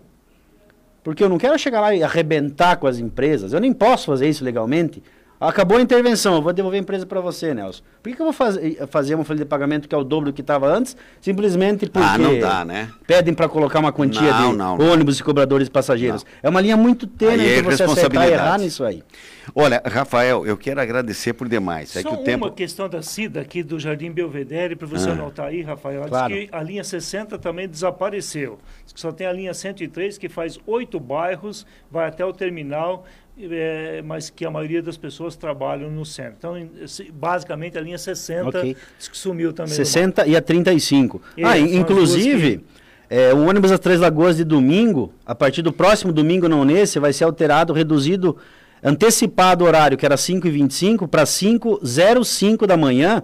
Porque 1.04 1.24
eu 1.24 1.30
não 1.30 1.38
quero 1.38 1.58
chegar 1.58 1.82
lá 1.82 1.96
e 1.96 2.04
arrebentar 2.04 2.78
com 2.78 2.86
as 2.86 3.00
empresas, 3.00 3.54
eu 3.54 3.60
nem 3.60 3.74
posso 3.74 4.06
fazer 4.06 4.30
isso 4.30 4.44
legalmente. 4.44 5.02
Acabou 5.40 5.78
a 5.78 5.82
intervenção, 5.82 6.34
eu 6.36 6.42
vou 6.42 6.52
devolver 6.52 6.80
a 6.80 6.82
empresa 6.82 7.06
para 7.06 7.22
você, 7.22 7.54
Nelson. 7.54 7.84
Por 8.02 8.10
que, 8.10 8.16
que 8.16 8.22
eu 8.22 8.26
vou 8.26 8.34
faz, 8.34 8.58
fazer 8.90 9.14
uma 9.14 9.24
folha 9.24 9.38
de 9.40 9.46
pagamento 9.46 9.88
que 9.88 9.94
é 9.94 9.98
o 9.98 10.04
dobro 10.04 10.32
do 10.32 10.34
que 10.34 10.42
estava 10.42 10.68
antes, 10.68 10.98
simplesmente 11.22 11.86
porque 11.88 12.08
Ah, 12.08 12.18
não 12.18 12.40
dá, 12.40 12.66
né? 12.66 12.90
pedem 13.06 13.34
para 13.36 13.48
colocar 13.48 13.80
uma 13.80 13.92
quantia 13.92 14.32
Não, 14.34 14.52
de 14.52 14.58
não, 14.58 14.78
não. 14.78 14.92
ônibus 14.92 15.20
e 15.20 15.24
cobradores 15.24 15.68
de 15.68 15.72
passageiros. 15.72 16.26
É 16.42 16.50
uma 16.50 16.60
linha 16.60 16.76
muito 16.76 17.06
tênue 17.06 17.42
Aí 17.42 17.54
é 17.60 17.62
você 17.62 17.84
acertar 17.84 18.28
e 18.28 18.32
errar 18.32 18.58
nisso 18.58 18.84
aí. 18.84 19.04
Olha, 19.54 19.82
Rafael, 19.86 20.46
eu 20.46 20.58
quero 20.58 20.82
agradecer 20.82 21.34
por 21.34 21.48
demais. 21.48 21.96
É 21.96 22.02
Só 22.02 22.10
que 22.10 22.16
o 22.16 22.18
uma 22.18 22.26
tempo. 22.26 22.52
questão 22.52 22.90
da 22.90 23.02
Cida 23.04 23.40
aqui 23.40 23.62
do 23.62 23.80
Jardim 23.80 24.12
Belvedere, 24.12 24.76
para 24.76 24.88
você 24.88 25.10
Ah. 25.10 25.14
anotar 25.14 25.48
aí, 25.48 25.62
Rafael. 25.62 26.00
Ela 26.02 26.10
Claro. 26.10 26.34
Diz 26.34 26.50
que 26.50 26.56
a 26.56 26.64
linha 26.64 26.84
60 26.84 27.38
também 27.38 27.68
desapareceu. 27.68 28.58
Diz 28.84 28.92
que 28.94 29.00
só 29.00 29.12
tem 29.12 29.28
a 29.28 29.32
linha 29.32 29.54
103, 29.54 30.18
que 30.18 30.28
faz 30.28 30.60
oito 30.66 31.00
bairros, 31.00 31.66
vai 31.92 32.08
até 32.08 32.26
o 32.26 32.34
terminal, 32.34 33.06
eh, 33.40 34.02
mas 34.06 34.30
que 34.30 34.46
a 34.46 34.52
maioria 34.52 34.82
das 34.82 34.98
pessoas 34.98 35.36
trabalham 35.36 35.92
no 35.92 36.06
centro. 36.06 36.36
Então, 36.38 36.70
basicamente, 37.14 37.78
a 37.78 37.82
linha 37.82 37.98
60 37.98 38.50
Ok. 38.50 38.76
diz 38.98 39.08
que 39.08 39.18
sumiu 39.18 39.54
também. 39.54 39.72
do 39.72 39.76
60 39.76 40.26
e 40.28 40.36
a 40.36 40.42
35. 40.42 41.22
É, 41.38 41.44
ah, 41.44 41.58
inclusive, 41.58 42.62
é, 43.10 43.34
o 43.34 43.48
ônibus 43.48 43.72
das 43.72 43.80
Três 43.80 44.00
Lagoas 44.00 44.36
de 44.38 44.44
domingo, 44.44 45.14
a 45.26 45.36
partir 45.36 45.62
do 45.62 45.72
próximo 45.72 46.12
domingo, 46.12 46.50
não 46.50 46.66
nesse, 46.66 47.00
vai 47.00 47.14
ser 47.14 47.24
alterado, 47.26 47.74
reduzido, 47.74 48.36
antecipado 48.84 49.64
o 49.64 49.68
horário, 49.68 49.98
que 49.98 50.06
era 50.06 50.16
5h25, 50.16 51.08
para 51.08 51.24
5h05 51.24 52.66
da 52.66 52.76
manhã, 52.76 53.24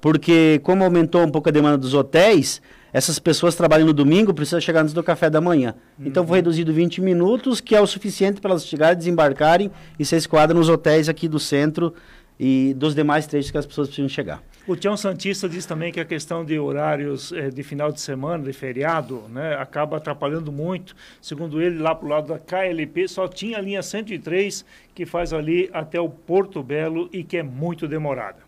porque 0.00 0.60
como 0.62 0.84
aumentou 0.84 1.22
um 1.22 1.30
pouco 1.30 1.48
a 1.48 1.52
demanda 1.52 1.78
dos 1.78 1.94
hotéis, 1.94 2.60
essas 2.92 3.18
pessoas 3.18 3.54
trabalham 3.54 3.86
no 3.86 3.92
domingo, 3.92 4.32
precisam 4.32 4.60
chegar 4.60 4.82
antes 4.82 4.94
do 4.94 5.02
café 5.02 5.28
da 5.28 5.40
manhã. 5.40 5.74
Então 5.98 6.26
foi 6.26 6.38
reduzido 6.38 6.72
20 6.72 7.00
minutos, 7.00 7.60
que 7.60 7.74
é 7.74 7.80
o 7.80 7.86
suficiente 7.86 8.40
para 8.40 8.50
elas 8.52 8.66
chegarem, 8.66 8.96
desembarcarem 8.96 9.70
e 9.98 10.04
ser 10.04 10.16
esquadra 10.16 10.56
nos 10.56 10.68
hotéis 10.68 11.08
aqui 11.08 11.28
do 11.28 11.38
centro 11.38 11.94
e 12.38 12.74
dos 12.74 12.94
demais 12.94 13.26
trechos 13.26 13.50
que 13.50 13.58
as 13.58 13.66
pessoas 13.66 13.88
precisam 13.88 14.08
chegar. 14.08 14.42
O 14.66 14.74
Tião 14.74 14.96
Santista 14.96 15.48
diz 15.48 15.64
também 15.64 15.92
que 15.92 16.00
a 16.00 16.04
questão 16.04 16.44
de 16.44 16.58
horários 16.58 17.32
eh, 17.32 17.50
de 17.50 17.62
final 17.62 17.92
de 17.92 18.00
semana, 18.00 18.44
de 18.44 18.52
feriado, 18.52 19.22
né, 19.28 19.54
acaba 19.54 19.96
atrapalhando 19.96 20.50
muito. 20.50 20.94
Segundo 21.22 21.62
ele, 21.62 21.78
lá 21.78 21.94
para 21.94 22.06
o 22.06 22.08
lado 22.08 22.28
da 22.28 22.38
KLP, 22.38 23.06
só 23.06 23.28
tinha 23.28 23.58
a 23.58 23.60
linha 23.60 23.80
103, 23.80 24.64
que 24.92 25.06
faz 25.06 25.32
ali 25.32 25.70
até 25.72 26.00
o 26.00 26.08
Porto 26.08 26.62
Belo 26.64 27.08
e 27.12 27.22
que 27.22 27.36
é 27.36 27.42
muito 27.44 27.86
demorada. 27.86 28.38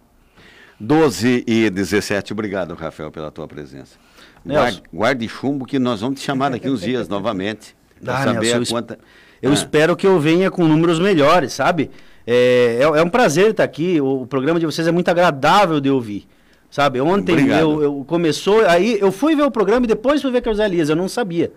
12 0.80 1.44
e 1.46 1.70
17. 1.70 2.32
Obrigado, 2.32 2.74
Rafael, 2.74 3.10
pela 3.12 3.30
tua 3.30 3.46
presença. 3.46 3.96
Nelson. 4.48 4.80
Guarde, 4.92 5.28
chumbo 5.28 5.64
que 5.66 5.78
nós 5.78 6.00
vamos 6.00 6.20
te 6.20 6.24
chamar 6.26 6.50
daqui 6.50 6.68
uns 6.68 6.80
dias 6.80 7.08
novamente. 7.10 7.76
Para 8.04 8.14
Ah, 8.18 8.24
saber 8.24 8.40
Nelson, 8.40 8.56
eu 8.56 8.62
a 8.62 8.66
quanta. 8.66 8.98
Eu 9.40 9.50
Ah. 9.50 9.54
espero 9.54 9.96
que 9.96 10.06
eu 10.06 10.18
venha 10.18 10.50
com 10.50 10.66
números 10.66 10.98
melhores, 10.98 11.52
sabe? 11.52 11.90
É, 12.26 12.78
é, 12.80 12.82
é 12.82 13.02
um 13.02 13.08
prazer 13.08 13.50
estar 13.52 13.64
aqui. 13.64 14.00
O, 14.00 14.22
o 14.22 14.26
programa 14.26 14.58
de 14.60 14.66
vocês 14.66 14.86
é 14.86 14.92
muito 14.92 15.08
agradável 15.08 15.80
de 15.80 15.90
ouvir. 15.90 16.26
Sabe? 16.70 17.00
Ontem 17.00 17.48
eu, 17.48 17.82
eu 17.82 18.04
começou, 18.06 18.60
aí 18.66 18.98
eu 19.00 19.10
fui 19.10 19.34
ver 19.34 19.42
o 19.44 19.50
programa 19.50 19.86
e 19.86 19.88
depois 19.88 20.20
fui 20.20 20.30
ver 20.30 20.44
José 20.44 20.66
Elias, 20.66 20.90
eu 20.90 20.96
não 20.96 21.08
sabia. 21.08 21.50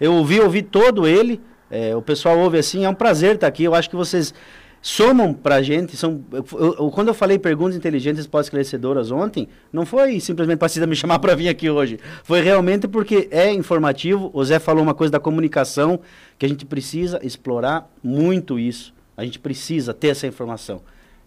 Eu 0.00 0.12
ouvi, 0.14 0.40
ouvi 0.40 0.60
todo 0.62 1.06
ele. 1.06 1.40
é, 1.70 1.94
o 1.94 2.02
pessoal 2.02 2.36
ouve 2.36 2.58
assim, 2.58 2.84
é 2.84 2.88
um 2.88 2.94
prazer 2.94 3.36
estar 3.36 3.46
aqui. 3.46 3.62
Eu 3.62 3.76
acho 3.76 3.88
que 3.88 3.94
vocês 3.94 4.34
somam 4.82 5.32
pra 5.34 5.62
gente. 5.62 5.96
São, 5.96 6.22
eu- 6.32 6.44
eu- 6.78 6.90
quando 6.90 7.08
eu 7.08 7.14
falei 7.14 7.38
perguntas 7.38 7.76
inteligentes 7.76 8.26
pós-esclarecedoras 8.26 9.10
ontem, 9.10 9.48
não 9.72 9.84
foi 9.84 10.18
simplesmente 10.20 10.58
para 10.58 10.86
me 10.86 10.96
chamar 10.96 11.18
para 11.18 11.34
vir 11.34 11.48
aqui 11.48 11.68
hoje. 11.68 11.98
Foi 12.24 12.40
realmente 12.40 12.88
porque 12.88 13.28
é 13.30 13.52
informativo. 13.52 14.30
O 14.32 14.44
Zé 14.44 14.58
falou 14.58 14.82
uma 14.82 14.94
coisa 14.94 15.10
da 15.12 15.20
comunicação, 15.20 16.00
que 16.38 16.46
a 16.46 16.48
gente 16.48 16.64
precisa 16.64 17.20
explorar 17.22 17.90
muito 18.02 18.58
isso. 18.58 18.94
A 19.16 19.24
gente 19.24 19.38
precisa 19.38 19.92
ter 19.92 20.08
essa 20.08 20.26
informação. 20.26 20.80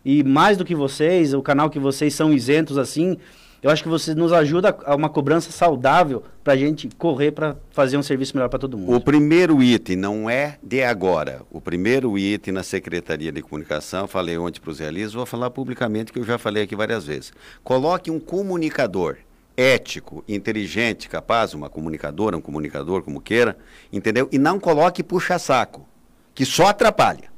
E 0.04 0.24
mais 0.24 0.58
do 0.58 0.66
que 0.66 0.76
vocês, 0.76 1.34
o 1.34 1.42
canal 1.42 1.70
que 1.70 1.80
vocês 1.80 2.14
são 2.14 2.34
isentos 2.34 2.78
assim, 2.78 3.18
eu 3.64 3.72
acho 3.72 3.82
que 3.82 3.88
vocês 3.88 4.16
nos 4.16 4.34
ajudam 4.34 4.76
a 4.86 4.94
uma 4.94 5.10
cobrança 5.10 5.50
saudável 5.50 6.22
para 6.44 6.52
a 6.52 6.58
gente 6.58 6.90
correr 6.98 7.32
para 7.32 7.56
fazer 7.72 7.98
um 7.98 8.04
serviço 8.04 8.36
melhor 8.36 8.50
para 8.50 8.60
todo 8.60 8.78
mundo. 8.78 8.94
O 8.94 9.00
primeiro 9.00 9.64
item 9.64 9.96
não 9.96 10.30
é 10.30 10.58
de 10.62 10.84
agora. 10.84 11.42
O 11.50 11.62
primeiro 11.62 12.18
item 12.18 12.54
na 12.54 12.62
Secretaria 12.62 13.32
de 13.32 13.42
Comunicação, 13.42 14.06
falei 14.06 14.38
ontem 14.38 14.60
para 14.60 14.70
o 14.70 14.74
Zé 14.74 14.92
Liz, 14.92 15.14
vou 15.14 15.26
falar 15.26 15.50
publicamente 15.50 16.12
que 16.12 16.20
eu 16.20 16.26
já 16.26 16.38
falei 16.38 16.64
aqui 16.64 16.76
várias 16.76 17.06
vezes. 17.06 17.32
Coloque 17.64 18.12
um 18.12 18.20
comunicador 18.20 19.16
ético, 19.56 20.24
inteligente, 20.28 21.08
capaz, 21.08 21.54
uma 21.54 21.70
comunicadora, 21.70 22.36
um 22.36 22.42
comunicador, 22.42 23.02
como 23.02 23.22
queira, 23.22 23.58
entendeu? 23.92 24.28
E 24.32 24.38
não 24.38 24.60
coloque 24.60 25.04
puxa-saco, 25.04 25.88
que 26.36 26.44
só 26.44 26.68
atrapalha. 26.68 27.33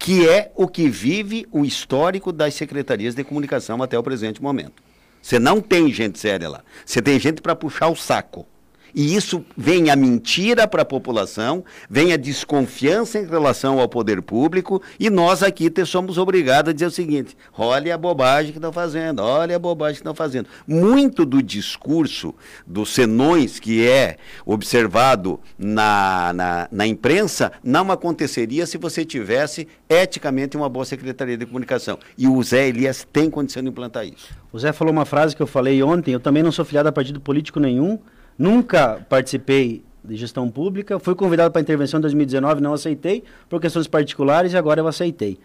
Que 0.00 0.26
é 0.26 0.50
o 0.56 0.66
que 0.66 0.88
vive 0.88 1.46
o 1.52 1.62
histórico 1.62 2.32
das 2.32 2.54
secretarias 2.54 3.14
de 3.14 3.22
comunicação 3.22 3.82
até 3.82 3.98
o 3.98 4.02
presente 4.02 4.42
momento. 4.42 4.82
Você 5.20 5.38
não 5.38 5.60
tem 5.60 5.92
gente 5.92 6.18
séria 6.18 6.48
lá. 6.48 6.64
Você 6.84 7.02
tem 7.02 7.20
gente 7.20 7.42
para 7.42 7.54
puxar 7.54 7.88
o 7.88 7.94
saco. 7.94 8.46
E 8.94 9.14
isso 9.14 9.44
vem 9.56 9.90
a 9.90 9.96
mentira 9.96 10.66
para 10.66 10.82
a 10.82 10.84
população, 10.84 11.64
vem 11.88 12.12
a 12.12 12.16
desconfiança 12.16 13.18
em 13.18 13.26
relação 13.26 13.78
ao 13.78 13.88
poder 13.88 14.22
público, 14.22 14.82
e 14.98 15.08
nós 15.10 15.42
aqui 15.42 15.70
somos 15.86 16.18
obrigados 16.18 16.70
a 16.70 16.72
dizer 16.72 16.86
o 16.86 16.90
seguinte: 16.90 17.36
olha 17.56 17.94
a 17.94 17.98
bobagem 17.98 18.52
que 18.52 18.58
estão 18.58 18.72
fazendo, 18.72 19.20
olha 19.20 19.56
a 19.56 19.58
bobagem 19.58 19.94
que 19.94 20.00
estão 20.00 20.14
fazendo. 20.14 20.48
Muito 20.66 21.24
do 21.24 21.42
discurso 21.42 22.34
dos 22.66 22.90
senões 22.90 23.58
que 23.58 23.86
é 23.86 24.16
observado 24.44 25.40
na, 25.58 26.32
na, 26.32 26.68
na 26.70 26.86
imprensa 26.86 27.52
não 27.62 27.90
aconteceria 27.90 28.66
se 28.66 28.78
você 28.78 29.04
tivesse 29.04 29.68
eticamente 29.88 30.56
uma 30.56 30.68
boa 30.68 30.84
Secretaria 30.84 31.36
de 31.36 31.46
Comunicação. 31.46 31.98
E 32.16 32.26
o 32.26 32.42
Zé 32.42 32.68
Elias 32.68 33.06
tem 33.12 33.30
condição 33.30 33.62
de 33.62 33.68
implantar 33.68 34.06
isso. 34.06 34.28
O 34.52 34.58
Zé 34.58 34.72
falou 34.72 34.92
uma 34.92 35.04
frase 35.04 35.34
que 35.34 35.42
eu 35.42 35.46
falei 35.46 35.82
ontem, 35.82 36.12
eu 36.12 36.20
também 36.20 36.42
não 36.42 36.52
sou 36.52 36.64
filiado 36.64 36.88
a 36.88 36.92
partido 36.92 37.20
político 37.20 37.60
nenhum, 37.60 37.98
Nunca 38.40 39.04
participei 39.06 39.84
de 40.02 40.16
gestão 40.16 40.48
pública. 40.48 40.98
Fui 40.98 41.14
convidado 41.14 41.52
para 41.52 41.60
intervenção 41.60 41.98
em 41.98 42.00
2019, 42.00 42.62
não 42.62 42.72
aceitei, 42.72 43.22
por 43.50 43.60
questões 43.60 43.86
particulares, 43.86 44.54
e 44.54 44.56
agora 44.56 44.80
eu 44.80 44.88
aceitei. 44.88 45.38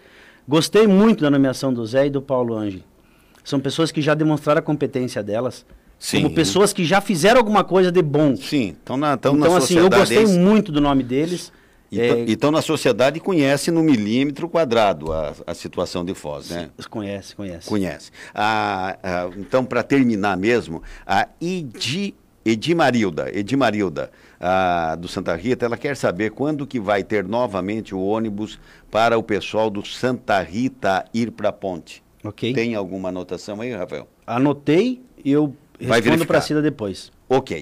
Gostei 0.47 0.88
muito 0.88 1.21
da 1.21 1.29
nomeação 1.29 1.73
do 1.73 1.86
Zé 1.86 2.08
e 2.08 2.10
do 2.10 2.21
Paulo 2.21 2.55
Ange. 2.55 2.86
São 3.43 3.60
pessoas 3.60 3.91
que 3.91 4.01
já 4.01 4.13
demonstraram 4.13 4.60
a 4.60 4.62
competência 4.62 5.21
delas. 5.21 5.65
Sim. 5.99 6.21
Como 6.21 6.36
pessoas 6.36 6.71
que 6.71 6.86
já 6.86 7.01
fizeram 7.01 7.38
alguma 7.38 7.65
coisa 7.65 7.91
de 7.91 8.01
bom. 8.01 8.34
Sim, 8.38 8.69
estão 8.69 8.95
na, 8.95 9.17
tão 9.17 9.36
então, 9.36 9.51
na 9.51 9.58
assim, 9.58 9.77
eu 9.77 9.89
gostei 9.89 10.25
muito 10.27 10.71
do 10.71 10.79
nome 10.79 11.03
deles. 11.03 11.51
E 11.91 11.99
é... 11.99 12.19
estão 12.21 12.49
na 12.49 12.62
sociedade 12.62 13.19
conhece 13.19 13.71
no 13.71 13.84
milímetro 13.84 14.47
quadrado 14.47 15.12
a, 15.12 15.34
a 15.45 15.53
situação 15.53 16.05
de 16.05 16.13
Foz, 16.13 16.49
né? 16.49 16.69
Conhece, 16.89 17.36
conhece. 17.36 17.67
Conhece. 17.67 18.12
Ah, 18.34 18.97
ah, 19.03 19.29
então, 19.38 19.65
para 19.65 19.84
terminar 19.84 20.38
mesmo, 20.38 20.81
a 21.05 21.27
ID 21.41 22.13
Edimarilda, 22.45 23.36
Edimarilda, 23.36 24.12
a, 24.39 24.95
do 24.95 25.08
Santa 25.08 25.36
Rita, 25.36 25.65
ela 25.65 25.77
quer 25.77 25.97
saber 25.97 26.29
quando 26.29 26.67
que 26.67 26.79
vai 26.79 27.03
ter 27.03 27.23
novamente 27.23 27.95
o 27.95 27.99
ônibus 27.99 28.60
para 28.91 29.17
o 29.17 29.23
pessoal 29.23 29.69
do 29.69 29.84
Santa 29.84 30.39
Rita 30.41 31.05
ir 31.12 31.31
para 31.31 31.49
a 31.49 31.51
ponte. 31.51 32.03
Ok. 32.23 32.53
Tem 32.53 32.75
alguma 32.75 33.10
anotação 33.10 33.62
aí, 33.62 33.73
Rafael? 33.73 34.08
Anotei 34.27 35.01
e 35.23 35.31
eu 35.31 35.55
respondo 35.79 36.25
para 36.25 36.38
a 36.38 36.41
Cida 36.41 36.62
depois. 36.62 37.12
Ok. 37.27 37.53